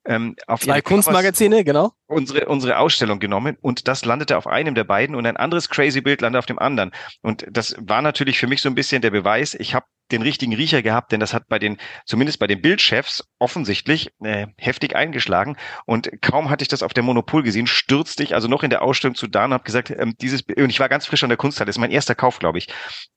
ähm, 0.06 0.36
auf 0.48 0.62
Zwei 0.62 0.82
Kunstmagazine, 0.82 1.64
genau. 1.64 1.94
Unsere, 2.08 2.46
unsere 2.46 2.78
Ausstellung 2.78 3.20
genommen 3.20 3.58
und 3.62 3.88
das 3.88 4.06
landete 4.06 4.38
auf 4.38 4.46
einem 4.46 4.76
der 4.76 4.84
beiden 4.84 5.16
und 5.16 5.26
ein 5.26 5.38
anderes 5.38 5.70
crazy 5.70 6.02
Bild 6.02 6.22
landete 6.22 6.40
auf 6.40 6.46
dem 6.46 6.60
anderen. 6.60 6.92
Und 7.22 7.46
das 7.50 7.76
war 7.80 8.02
natürlich 8.04 8.38
für 8.38 8.46
mich 8.48 8.62
so 8.62 8.70
ein 8.70 8.76
bisschen 8.76 9.02
der 9.02 9.10
Beweis, 9.10 9.56
ich 9.56 9.74
habe 9.74 9.88
den 10.12 10.22
richtigen 10.22 10.54
Riecher 10.54 10.82
gehabt, 10.82 11.12
denn 11.12 11.20
das 11.20 11.34
hat 11.34 11.48
bei 11.48 11.58
den, 11.58 11.78
zumindest 12.06 12.40
bei 12.40 12.48
den 12.48 12.62
Bildchefs, 12.62 13.24
offensichtlich 13.40 14.12
äh, 14.24 14.48
heftig 14.58 14.96
eingeschlagen. 14.96 15.58
Und 15.86 16.10
kaum 16.22 16.50
hatte 16.50 16.62
ich 16.62 16.68
das 16.68 16.84
auf 16.84 16.94
der 16.94 17.04
Monopol 17.04 17.44
gesehen, 17.44 17.68
stürzte 17.68 18.24
ich 18.24 18.36
also 18.36 18.48
noch 18.48 18.64
in 18.64 18.70
der 18.70 18.82
Ausstellung 18.84 19.16
zu 19.16 19.28
Dan 19.28 19.46
und 19.46 19.54
habe 19.54 19.64
gesagt, 19.64 19.90
ähm, 19.90 20.16
dieses 20.22 20.44
und 20.44 20.70
ich 20.70 20.80
war 20.80 20.90
ganz 20.90 21.06
frisch 21.06 21.24
an 21.24 21.30
der 21.30 21.38
Kunsthalle, 21.38 21.68
das 21.68 21.76
ist 21.76 21.80
mein 21.80 21.92
erster 21.92 22.16
Kauf, 22.16 22.40
glaube 22.40 22.60
ich. 22.60 22.68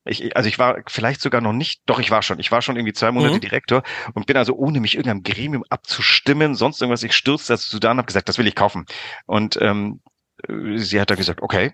ich. 0.05 0.35
Also 0.35 0.49
ich 0.49 0.57
war 0.57 0.81
vielleicht 0.87 1.21
sogar 1.21 1.41
noch 1.41 1.53
nicht, 1.53 1.81
doch 1.85 1.99
ich 1.99 2.09
war 2.09 2.21
schon, 2.21 2.39
ich 2.39 2.51
war 2.51 2.61
schon 2.61 2.75
irgendwie 2.75 2.93
zwei 2.93 3.11
Monate 3.11 3.35
mhm. 3.35 3.41
Direktor 3.41 3.83
und 4.13 4.25
bin 4.25 4.37
also 4.37 4.55
ohne 4.55 4.79
mich 4.79 4.95
irgendeinem 4.95 5.23
Gremium 5.23 5.63
abzustimmen, 5.69 6.55
sonst 6.55 6.81
irgendwas, 6.81 7.03
ich 7.03 7.13
stürzte 7.13 7.53
also 7.53 7.69
zu 7.69 7.79
Dan 7.79 7.91
und 7.91 7.97
habe 7.99 8.07
gesagt, 8.07 8.29
das 8.29 8.37
will 8.39 8.47
ich 8.47 8.55
kaufen. 8.55 8.85
Und 9.25 9.57
ähm, 9.61 10.01
sie 10.75 10.99
hat 10.99 11.09
da 11.09 11.15
gesagt, 11.15 11.41
okay. 11.41 11.73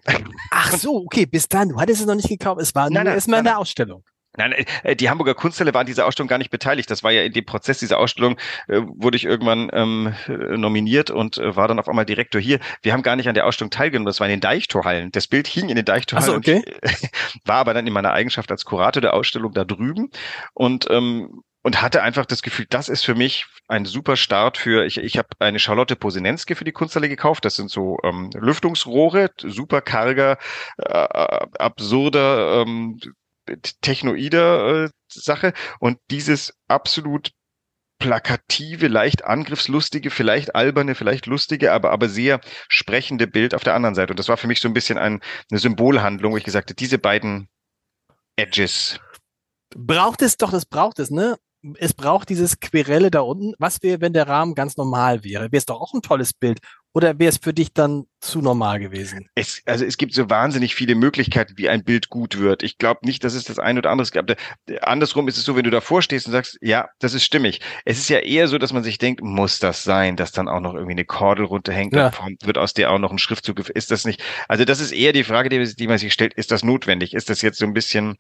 Ach 0.52 0.72
so, 0.72 0.98
okay, 0.98 1.26
bis 1.26 1.48
dann, 1.48 1.70
du 1.70 1.80
hattest 1.80 2.02
es 2.02 2.08
noch 2.08 2.16
nicht 2.16 2.30
gekauft, 2.30 2.62
es 2.62 2.74
war 2.76 2.90
nur 2.90 3.06
erstmal 3.06 3.40
in 3.40 3.46
der 3.46 3.60
Ausstellung. 3.60 4.04
Nein, 4.38 4.54
äh, 4.84 4.96
die 4.96 5.10
Hamburger 5.10 5.34
Kunsthalle 5.34 5.74
war 5.74 5.82
an 5.82 5.88
dieser 5.88 6.06
Ausstellung 6.06 6.28
gar 6.28 6.38
nicht 6.38 6.50
beteiligt. 6.50 6.90
Das 6.92 7.04
war 7.04 7.12
ja 7.12 7.24
in 7.24 7.34
dem 7.34 7.46
Prozess 7.46 7.80
dieser 7.80 8.00
Ausstellung, 8.00 8.38
äh, 8.68 8.82
wurde 8.82 9.18
ich 9.18 9.26
irgendwann 9.26 9.70
ähm, 9.74 10.14
nominiert 10.28 11.10
und 11.10 11.38
äh, 11.38 11.56
war 11.56 11.68
dann 11.68 11.80
auf 11.80 11.88
einmal 11.88 12.06
Direktor 12.06 12.42
hier. 12.42 12.60
Wir 12.82 12.94
haben 12.94 13.04
gar 13.04 13.16
nicht 13.16 13.30
an 13.30 13.36
der 13.36 13.46
Ausstellung 13.46 13.72
teilgenommen, 13.72 14.06
das 14.06 14.20
war 14.20 14.28
in 14.28 14.32
den 14.32 14.42
Deichtorhallen. 14.42 15.12
Das 15.12 15.28
Bild 15.28 15.48
hing 15.48 15.70
in 15.70 15.76
den 15.76 15.86
Deichtorhallen. 15.86 16.32
So, 16.32 16.38
okay. 16.38 16.64
war 17.46 17.58
aber 17.58 17.74
dann 17.74 17.88
in 17.88 17.94
meiner 17.94 18.12
Eigenschaft 18.12 18.52
als 18.52 18.66
Kurator 18.66 19.02
der 19.02 19.14
Ausstellung 19.14 19.54
da 19.54 19.64
drüben 19.64 20.10
und 20.54 20.88
ähm, 20.90 21.44
und 21.66 21.82
hatte 21.82 22.04
einfach 22.04 22.28
das 22.28 22.44
Gefühl, 22.44 22.68
das 22.70 22.90
ist 22.90 23.04
für 23.04 23.16
mich 23.16 23.48
ein 23.68 23.86
super 23.86 24.18
Start 24.18 24.56
für, 24.56 24.86
ich, 24.86 25.00
ich 25.00 25.18
habe 25.18 25.30
eine 25.40 25.58
Charlotte 25.58 25.96
Posinenske 25.96 26.56
für 26.56 26.64
die 26.64 26.72
Kunsthalle 26.72 27.10
gekauft. 27.10 27.44
Das 27.44 27.56
sind 27.56 27.72
so 27.72 27.98
ähm, 28.04 28.30
Lüftungsrohre, 28.36 29.32
super 29.42 29.82
karger, 29.82 30.38
äh, 30.78 30.94
absurder 31.58 32.62
ähm, 32.62 33.00
technoide 33.82 34.92
äh, 34.92 34.96
Sache 35.12 35.54
und 35.80 35.98
dieses 36.12 36.54
absolut 36.68 37.32
plakative, 37.98 38.88
leicht 38.88 39.26
angriffslustige, 39.26 40.12
vielleicht 40.12 40.54
alberne, 40.54 40.94
vielleicht 40.94 41.26
lustige, 41.26 41.74
aber, 41.74 41.90
aber 41.90 42.10
sehr 42.10 42.42
sprechende 42.70 43.26
Bild 43.26 43.56
auf 43.56 43.64
der 43.64 43.74
anderen 43.74 43.96
Seite. 43.96 44.14
Und 44.14 44.20
das 44.20 44.30
war 44.30 44.38
für 44.38 44.46
mich 44.46 44.60
so 44.60 44.68
ein 44.68 44.76
bisschen 44.76 45.00
ein, 45.00 45.20
eine 45.50 45.60
Symbolhandlung, 45.60 46.34
wo 46.34 46.38
ich 46.38 46.44
gesagt 46.44 46.70
habe, 46.70 46.76
diese 46.76 47.00
beiden 47.00 47.50
Edges. 48.36 49.00
Braucht 49.76 50.22
es 50.22 50.38
doch, 50.38 50.52
das 50.52 50.68
braucht 50.68 51.00
es, 51.00 51.10
ne? 51.10 51.38
Es 51.80 51.94
braucht 51.94 52.30
dieses 52.30 52.60
Querelle 52.60 53.12
da 53.12 53.22
unten. 53.22 53.54
Was 53.60 53.82
wäre, 53.82 54.02
wenn 54.02 54.14
der 54.14 54.28
Rahmen 54.28 54.56
ganz 54.56 54.78
normal 54.78 55.24
wäre? 55.24 55.46
Wäre 55.46 55.58
es 55.58 55.66
doch 55.66 55.82
auch 55.82 55.94
ein 55.94 56.02
tolles 56.02 56.34
Bild. 56.34 56.60
Oder 56.94 57.18
wäre 57.20 57.30
es 57.30 57.38
für 57.38 57.54
dich 57.54 57.74
dann 57.74 58.06
zu 58.26 58.42
normal 58.42 58.80
gewesen? 58.80 59.30
Es, 59.36 59.62
also 59.66 59.86
es 59.86 59.98
gibt 59.98 60.14
so 60.14 60.30
wahnsinnig 60.30 60.76
viele 60.76 60.96
Möglichkeiten, 60.96 61.54
wie 61.58 61.70
ein 61.70 61.84
Bild 61.84 62.10
gut 62.10 62.40
wird. 62.40 62.64
Ich 62.64 62.78
glaube 62.78 63.02
nicht, 63.04 63.24
dass 63.24 63.34
es 63.34 63.44
das 63.44 63.60
eine 63.60 63.80
oder 63.80 63.92
andere 63.92 64.10
gab. 64.12 64.38
Andersrum 64.82 65.28
ist 65.28 65.38
es 65.38 65.44
so, 65.44 65.56
wenn 65.56 65.64
du 65.64 65.70
davor 65.70 66.02
stehst 66.02 66.28
und 66.28 66.34
sagst, 66.34 66.58
ja, 66.62 66.90
das 67.00 67.14
ist 67.14 67.24
stimmig. 67.24 67.62
Es 67.86 67.98
ist 67.98 68.10
ja 68.10 68.20
eher 68.20 68.48
so, 68.48 68.58
dass 68.58 68.74
man 68.74 68.84
sich 68.84 68.98
denkt, 68.98 69.22
muss 69.22 69.60
das 69.60 69.84
sein, 69.84 70.16
dass 70.16 70.32
dann 70.32 70.48
auch 70.48 70.60
noch 70.60 70.74
irgendwie 70.74 70.94
eine 70.94 71.06
Kordel 71.06 71.46
runterhängt, 71.46 71.94
ja. 71.94 72.10
dann 72.10 72.36
wird 72.44 72.58
aus 72.58 72.74
der 72.74 72.92
auch 72.92 73.00
noch 73.00 73.12
ein 73.12 73.20
Schriftzug. 73.20 73.70
Ist 73.70 73.92
das 73.92 74.06
nicht? 74.06 74.24
Also 74.48 74.66
das 74.66 74.80
ist 74.80 74.92
eher 74.92 75.14
die 75.14 75.24
Frage, 75.24 75.50
die, 75.50 75.76
die 75.76 75.88
man 75.88 75.98
sich 75.98 76.14
stellt, 76.14 76.34
ist 76.34 76.52
das 76.52 76.64
notwendig? 76.64 77.14
Ist 77.14 77.30
das 77.30 77.42
jetzt 77.42 77.60
so 77.60 77.66
ein 77.66 77.74
bisschen 77.74 78.18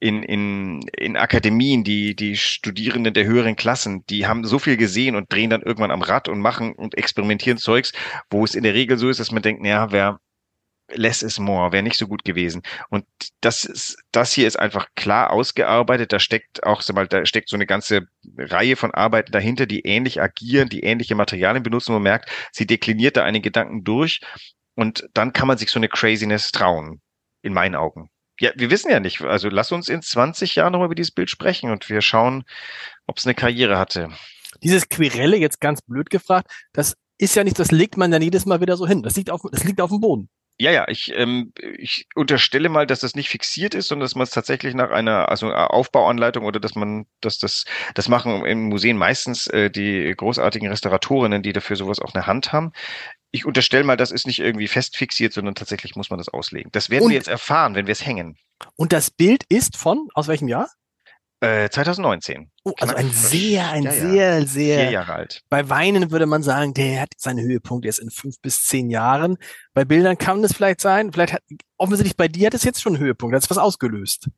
in, 0.00 0.22
in, 0.22 0.80
in 0.96 1.16
Akademien, 1.16 1.84
die, 1.84 2.16
die 2.16 2.36
Studierenden 2.36 3.12
der 3.12 3.26
höheren 3.26 3.54
Klassen, 3.54 4.04
die 4.08 4.26
haben 4.26 4.44
so 4.44 4.58
viel 4.58 4.78
gesehen 4.78 5.14
und 5.14 5.30
drehen 5.30 5.50
dann 5.50 5.60
irgendwann 5.60 5.90
am 5.90 6.00
Rad 6.00 6.28
und 6.28 6.40
machen 6.40 6.72
und 6.72 6.96
experimentieren 6.96 7.58
Zeugs, 7.58 7.92
wo 8.30 8.42
es 8.42 8.54
in 8.54 8.62
der 8.62 8.72
Regel 8.72 8.96
so 8.96 9.10
ist, 9.10 9.20
dass 9.20 9.29
man 9.32 9.42
denkt, 9.42 9.62
naja, 9.62 9.90
wer 9.90 10.20
less 10.92 11.22
is 11.22 11.38
more, 11.38 11.72
wäre 11.72 11.82
nicht 11.82 11.96
so 11.96 12.06
gut 12.06 12.24
gewesen. 12.24 12.62
Und 12.88 13.04
das 13.40 13.64
ist, 13.64 13.96
das 14.12 14.32
hier 14.32 14.46
ist 14.46 14.58
einfach 14.58 14.88
klar 14.96 15.30
ausgearbeitet. 15.30 16.12
Da 16.12 16.18
steckt 16.18 16.64
auch, 16.64 16.82
so 16.82 16.92
mal, 16.92 17.06
da 17.06 17.24
steckt 17.26 17.48
so 17.48 17.56
eine 17.56 17.66
ganze 17.66 18.08
Reihe 18.36 18.76
von 18.76 18.92
Arbeiten 18.92 19.32
dahinter, 19.32 19.66
die 19.66 19.80
ähnlich 19.80 20.20
agieren, 20.20 20.68
die 20.68 20.80
ähnliche 20.80 21.14
Materialien 21.14 21.62
benutzen. 21.62 21.92
Man 21.92 22.02
merkt, 22.02 22.30
sie 22.52 22.66
dekliniert 22.66 23.16
da 23.16 23.24
einen 23.24 23.42
Gedanken 23.42 23.84
durch. 23.84 24.20
Und 24.74 25.08
dann 25.14 25.32
kann 25.32 25.48
man 25.48 25.58
sich 25.58 25.70
so 25.70 25.78
eine 25.78 25.88
Craziness 25.88 26.52
trauen. 26.52 27.00
In 27.42 27.54
meinen 27.54 27.74
Augen. 27.74 28.10
Ja, 28.38 28.50
wir 28.54 28.70
wissen 28.70 28.90
ja 28.90 29.00
nicht. 29.00 29.22
Also 29.22 29.48
lass 29.48 29.72
uns 29.72 29.88
in 29.88 30.02
20 30.02 30.54
Jahren 30.56 30.72
nochmal 30.72 30.86
über 30.86 30.94
dieses 30.94 31.12
Bild 31.12 31.30
sprechen 31.30 31.70
und 31.70 31.88
wir 31.88 32.02
schauen, 32.02 32.44
ob 33.06 33.18
es 33.18 33.26
eine 33.26 33.34
Karriere 33.34 33.78
hatte. 33.78 34.10
Dieses 34.62 34.88
Quirelle, 34.88 35.36
jetzt 35.36 35.60
ganz 35.60 35.80
blöd 35.80 36.10
gefragt, 36.10 36.50
das 36.72 36.96
ist 37.20 37.34
ja 37.36 37.44
nicht, 37.44 37.58
das 37.58 37.70
legt 37.70 37.96
man 37.96 38.10
dann 38.10 38.22
jedes 38.22 38.46
Mal 38.46 38.60
wieder 38.60 38.76
so 38.76 38.86
hin. 38.86 39.02
Das 39.02 39.16
liegt 39.16 39.30
auf, 39.30 39.42
das 39.50 39.64
liegt 39.64 39.80
auf 39.80 39.90
dem 39.90 40.00
Boden. 40.00 40.28
Ja, 40.58 40.70
ja, 40.70 40.86
ich, 40.88 41.12
ähm, 41.16 41.54
ich 41.78 42.06
unterstelle 42.14 42.68
mal, 42.68 42.86
dass 42.86 43.00
das 43.00 43.14
nicht 43.14 43.30
fixiert 43.30 43.74
ist, 43.74 43.88
sondern 43.88 44.04
dass 44.04 44.14
man 44.14 44.24
es 44.24 44.30
tatsächlich 44.30 44.74
nach 44.74 44.90
einer 44.90 45.30
also 45.30 45.50
Aufbauanleitung 45.52 46.44
oder 46.44 46.60
dass 46.60 46.74
man, 46.74 47.06
dass 47.22 47.38
das, 47.38 47.64
das 47.94 48.08
machen 48.08 48.44
in 48.44 48.64
Museen 48.64 48.98
meistens 48.98 49.46
äh, 49.46 49.70
die 49.70 50.12
großartigen 50.14 50.68
Restauratorinnen, 50.68 51.42
die 51.42 51.54
dafür 51.54 51.76
sowas 51.76 51.98
auch 51.98 52.12
eine 52.12 52.26
Hand 52.26 52.52
haben 52.52 52.72
ich 53.32 53.44
unterstelle 53.44 53.84
mal, 53.84 53.96
das 53.96 54.10
ist 54.10 54.26
nicht 54.26 54.40
irgendwie 54.40 54.68
fest 54.68 54.96
fixiert, 54.96 55.32
sondern 55.32 55.54
tatsächlich 55.54 55.94
muss 55.94 56.10
man 56.10 56.18
das 56.18 56.28
auslegen. 56.28 56.70
Das 56.72 56.90
werden 56.90 57.04
und, 57.04 57.10
wir 57.10 57.16
jetzt 57.16 57.28
erfahren, 57.28 57.74
wenn 57.74 57.86
wir 57.86 57.92
es 57.92 58.04
hängen. 58.04 58.36
Und 58.76 58.92
das 58.92 59.10
Bild 59.10 59.44
ist 59.48 59.76
von, 59.76 60.08
aus 60.14 60.28
welchem 60.28 60.48
Jahr? 60.48 60.68
Äh, 61.40 61.70
2019. 61.70 62.50
Oh, 62.64 62.72
also 62.78 62.94
ein 62.94 63.10
sehr, 63.10 63.70
ein 63.70 63.84
ja, 63.84 63.92
sehr, 63.92 64.40
ja. 64.40 64.46
sehr. 64.46 64.80
Vier 64.80 64.90
Jahre 64.90 65.14
alt. 65.14 65.40
Bei 65.48 65.68
Weinen 65.70 66.10
würde 66.10 66.26
man 66.26 66.42
sagen, 66.42 66.74
der 66.74 67.00
hat 67.00 67.12
seinen 67.16 67.40
Höhepunkt 67.40 67.86
erst 67.86 67.98
in 67.98 68.10
fünf 68.10 68.40
bis 68.42 68.62
zehn 68.64 68.90
Jahren. 68.90 69.38
Bei 69.72 69.86
Bildern 69.86 70.18
kann 70.18 70.42
das 70.42 70.52
vielleicht 70.52 70.82
sein. 70.82 71.12
Vielleicht 71.12 71.32
hat, 71.32 71.42
offensichtlich 71.78 72.18
bei 72.18 72.28
dir 72.28 72.48
hat 72.48 72.54
es 72.54 72.64
jetzt 72.64 72.82
schon 72.82 72.94
einen 72.94 73.02
Höhepunkt. 73.02 73.34
Das 73.34 73.44
ist 73.44 73.50
was 73.50 73.56
ausgelöst. 73.56 74.28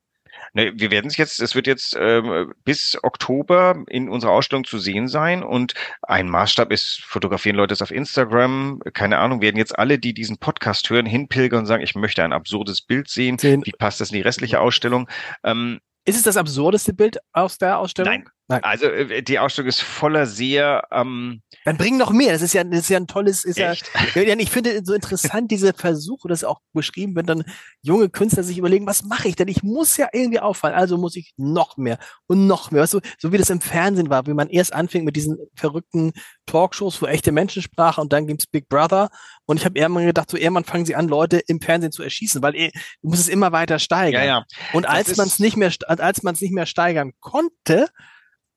Ne, 0.54 0.72
wir 0.76 0.90
werden 0.90 1.06
es 1.06 1.16
jetzt, 1.16 1.40
es 1.40 1.54
wird 1.54 1.66
jetzt 1.66 1.96
ähm, 1.98 2.52
bis 2.64 2.98
Oktober 3.02 3.84
in 3.88 4.08
unserer 4.08 4.32
Ausstellung 4.32 4.64
zu 4.64 4.78
sehen 4.78 5.08
sein 5.08 5.42
und 5.42 5.74
ein 6.02 6.28
Maßstab 6.28 6.70
ist, 6.72 7.00
fotografieren 7.02 7.56
Leute 7.56 7.74
es 7.74 7.82
auf 7.82 7.90
Instagram, 7.90 8.80
keine 8.92 9.18
Ahnung, 9.18 9.40
werden 9.40 9.56
jetzt 9.56 9.78
alle, 9.78 9.98
die 9.98 10.14
diesen 10.14 10.38
Podcast 10.38 10.90
hören, 10.90 11.06
hinpilgern 11.06 11.60
und 11.60 11.66
sagen, 11.66 11.82
ich 11.82 11.94
möchte 11.94 12.22
ein 12.22 12.32
absurdes 12.32 12.82
Bild 12.82 13.08
sehen, 13.08 13.38
sehen. 13.38 13.62
wie 13.64 13.72
passt 13.72 14.00
das 14.00 14.10
in 14.10 14.16
die 14.16 14.22
restliche 14.22 14.60
Ausstellung? 14.60 15.08
Ähm, 15.42 15.80
ist 16.04 16.16
es 16.16 16.22
das 16.22 16.36
absurdeste 16.36 16.92
Bild 16.92 17.18
aus 17.32 17.58
der 17.58 17.78
Ausstellung? 17.78 18.12
Nein, 18.12 18.28
Nein. 18.52 18.64
Also 18.64 18.86
äh, 18.86 19.22
die 19.22 19.38
Ausstellung 19.38 19.68
ist 19.68 19.80
voller 19.80 20.26
sehr. 20.26 20.86
Ähm, 20.90 21.40
Dann 21.64 21.78
bring 21.78 21.96
noch 21.96 22.10
mehr. 22.10 22.32
Das 22.32 22.42
ist 22.42 22.52
ja, 22.52 22.62
das 22.64 22.80
ist 22.80 22.90
ja 22.90 22.98
ein 22.98 23.06
tolles. 23.06 23.44
Ist 23.44 23.58
ja, 23.58 23.72
ja, 24.14 24.36
ich 24.36 24.50
finde 24.50 24.82
so 24.84 24.92
interessant 24.92 25.50
diese 25.50 25.72
Versuche, 25.72 26.28
das 26.28 26.40
ist 26.40 26.44
auch 26.48 26.60
beschrieben, 26.74 27.16
wenn 27.16 27.24
dann 27.24 27.44
junge 27.80 28.10
Künstler 28.10 28.42
sich 28.42 28.58
überlegen, 28.58 28.86
was 28.86 29.04
mache 29.04 29.28
ich 29.28 29.36
denn? 29.36 29.48
Ich 29.48 29.62
muss 29.62 29.96
ja 29.96 30.08
irgendwie 30.12 30.40
auffallen, 30.40 30.74
also 30.74 30.98
muss 30.98 31.16
ich 31.16 31.32
noch 31.38 31.78
mehr 31.78 31.98
und 32.26 32.46
noch 32.46 32.70
mehr. 32.70 32.82
Weißt 32.82 32.92
du, 32.92 33.00
so 33.18 33.32
wie 33.32 33.38
das 33.38 33.48
im 33.48 33.62
Fernsehen 33.62 34.10
war, 34.10 34.26
wie 34.26 34.34
man 34.34 34.50
erst 34.50 34.74
anfing 34.74 35.04
mit 35.04 35.16
diesen 35.16 35.38
verrückten 35.54 36.12
Talkshows, 36.44 37.00
wo 37.00 37.06
echte 37.06 37.32
Menschen 37.32 37.62
sprachen 37.62 38.02
und 38.02 38.12
dann 38.12 38.26
gibt's 38.26 38.46
Big 38.46 38.68
Brother. 38.68 39.08
Und 39.46 39.56
ich 39.56 39.64
habe 39.64 39.78
irgendwann 39.78 40.06
gedacht, 40.06 40.30
so 40.30 40.36
irgendwann 40.36 40.64
fangen 40.64 40.84
sie 40.84 40.94
an, 40.94 41.08
Leute 41.08 41.38
im 41.38 41.60
Fernsehen 41.60 41.92
zu 41.92 42.02
erschießen, 42.02 42.42
weil 42.42 42.54
eh, 42.54 42.70
du 43.00 43.08
musst 43.08 43.22
es 43.22 43.28
immer 43.28 43.52
weiter 43.52 43.78
steigern. 43.78 44.22
Ja, 44.22 44.40
ja. 44.40 44.44
Und 44.74 44.86
als 44.86 45.16
man 45.16 45.26
es 45.26 45.38
nicht 45.38 45.56
mehr, 45.56 45.72
als 45.86 46.22
man 46.22 46.34
es 46.34 46.42
nicht 46.42 46.52
mehr 46.52 46.66
steigern 46.66 47.12
konnte, 47.20 47.88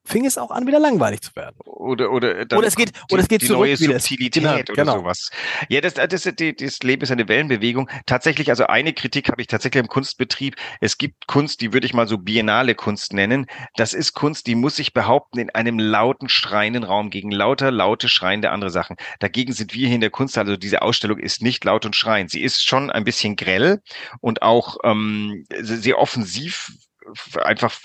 fing 0.06 0.26
es 0.26 0.38
auch 0.38 0.52
an, 0.52 0.68
wieder 0.68 0.80
langweilig 0.80 1.22
zu 1.22 1.36
werden. 1.36 1.56
Oder, 1.66 2.12
oder, 2.12 2.42
oder 2.42 2.68
es 2.68 2.76
geht, 2.76 2.90
die, 2.90 3.14
oder 3.14 3.22
es 3.22 3.28
geht 3.28 3.42
die 3.42 3.48
zurück 3.48 3.68
neue. 3.68 3.78
Subtilität 3.78 4.34
Genau, 4.36 4.54
oder 4.54 4.74
genau. 4.74 5.00
sowas. 5.00 5.30
Ja, 5.70 5.82
das, 5.82 5.96
das, 5.96 6.10
das, 6.10 6.34
das 6.58 6.80
Leben 6.80 7.04
ist 7.04 7.12
eine 7.12 7.28
Wellenbewegung. 7.28 7.90
Tatsächlich, 8.06 8.50
also 8.50 8.68
eine 8.68 8.94
Kritik 8.94 9.30
habe 9.30 9.42
ich 9.42 9.48
tatsächlich 9.48 9.82
im 9.82 9.88
Kunstbetrieb. 9.88 10.56
Es 10.82 10.98
gibt 10.98 11.28
Kunst, 11.28 11.62
die 11.62 11.74
würde 11.74 11.86
ich 11.86 11.94
mal 11.94 12.08
so 12.08 12.18
biennale 12.18 12.76
Kunst 12.76 13.14
nennen. 13.14 13.48
Das 13.76 13.94
ist 13.94 14.14
Kunst, 14.14 14.48
die 14.48 14.56
muss 14.56 14.76
sich 14.76 14.94
behaupten 14.94 15.40
in 15.40 15.50
einem 15.50 15.80
lauten, 15.80 16.30
schreienden 16.30 16.84
Raum 16.84 17.10
gegen 17.10 17.32
lauter, 17.32 17.72
laute, 17.72 18.10
schreiende 18.10 18.52
andere 18.52 18.70
Sachen. 18.70 18.96
Dagegen 19.20 19.54
sind 19.54 19.74
wir 19.74 19.88
hier 19.88 19.96
in 19.96 20.02
der 20.02 20.10
Kunst, 20.10 20.38
also 20.38 20.58
diese 20.58 20.82
Ausstellung 20.82 21.20
ist 21.20 21.42
nicht 21.42 21.64
laut 21.64 21.86
und 21.86 21.96
schreiend. 21.96 22.32
Sie 22.32 22.42
ist 22.42 22.64
schon 22.64 22.92
ein 22.92 23.04
bisschen 23.04 23.36
grell 23.36 23.82
und 24.22 24.42
auch 24.42 24.78
ähm, 24.84 25.46
sehr 25.60 25.98
offensiv 25.98 26.72
einfach, 27.44 27.78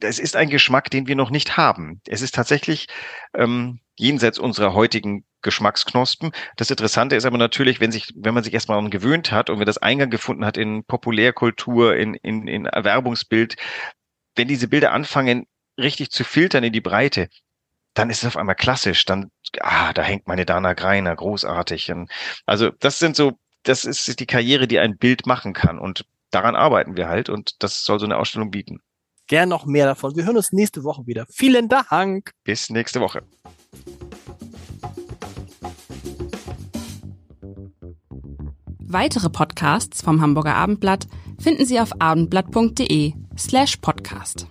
es 0.00 0.18
ist 0.18 0.36
ein 0.36 0.50
Geschmack, 0.50 0.90
den 0.90 1.06
wir 1.06 1.16
noch 1.16 1.30
nicht 1.30 1.56
haben. 1.56 2.00
Es 2.06 2.22
ist 2.22 2.34
tatsächlich 2.34 2.88
ähm, 3.34 3.80
jenseits 3.96 4.38
unserer 4.38 4.74
heutigen 4.74 5.24
Geschmacksknospen. 5.42 6.32
Das 6.56 6.70
Interessante 6.70 7.16
ist 7.16 7.24
aber 7.24 7.38
natürlich, 7.38 7.80
wenn 7.80 7.92
sich, 7.92 8.12
wenn 8.16 8.34
man 8.34 8.44
sich 8.44 8.54
erstmal 8.54 8.76
daran 8.76 8.90
gewöhnt 8.90 9.32
hat 9.32 9.48
und 9.48 9.58
wenn 9.58 9.66
das 9.66 9.78
Eingang 9.78 10.10
gefunden 10.10 10.44
hat 10.44 10.56
in 10.56 10.84
Populärkultur, 10.84 11.96
in, 11.96 12.14
in, 12.14 12.48
in 12.48 12.66
Erwerbungsbild, 12.66 13.56
wenn 14.34 14.48
diese 14.48 14.68
Bilder 14.68 14.92
anfangen, 14.92 15.46
richtig 15.78 16.10
zu 16.10 16.24
filtern 16.24 16.64
in 16.64 16.72
die 16.72 16.80
Breite, 16.80 17.28
dann 17.94 18.10
ist 18.10 18.18
es 18.18 18.26
auf 18.26 18.36
einmal 18.36 18.54
klassisch. 18.54 19.04
Dann, 19.04 19.30
ah, 19.60 19.92
da 19.92 20.02
hängt 20.02 20.26
meine 20.26 20.44
Dana 20.44 20.74
Greiner, 20.74 21.14
großartig. 21.14 21.92
Also 22.44 22.70
das 22.70 22.98
sind 22.98 23.16
so, 23.16 23.38
das 23.62 23.84
ist 23.84 24.20
die 24.20 24.26
Karriere, 24.26 24.68
die 24.68 24.78
ein 24.78 24.98
Bild 24.98 25.26
machen 25.26 25.52
kann. 25.52 25.78
Und 25.78 26.04
daran 26.30 26.56
arbeiten 26.56 26.96
wir 26.96 27.08
halt 27.08 27.28
und 27.28 27.62
das 27.62 27.84
soll 27.84 27.98
so 27.98 28.06
eine 28.06 28.16
Ausstellung 28.16 28.50
bieten. 28.50 28.80
Gern 29.28 29.48
noch 29.48 29.66
mehr 29.66 29.86
davon. 29.86 30.16
Wir 30.16 30.24
hören 30.24 30.36
uns 30.36 30.52
nächste 30.52 30.84
Woche 30.84 31.06
wieder. 31.06 31.26
Vielen 31.28 31.68
Dank. 31.68 32.30
Bis 32.44 32.70
nächste 32.70 33.00
Woche. 33.00 33.22
Weitere 38.88 39.30
Podcasts 39.30 40.00
vom 40.00 40.20
Hamburger 40.20 40.54
Abendblatt 40.54 41.08
finden 41.40 41.66
Sie 41.66 41.80
auf 41.80 42.00
abendblatt.de 42.00 43.14
slash 43.36 43.76
podcast. 43.78 44.46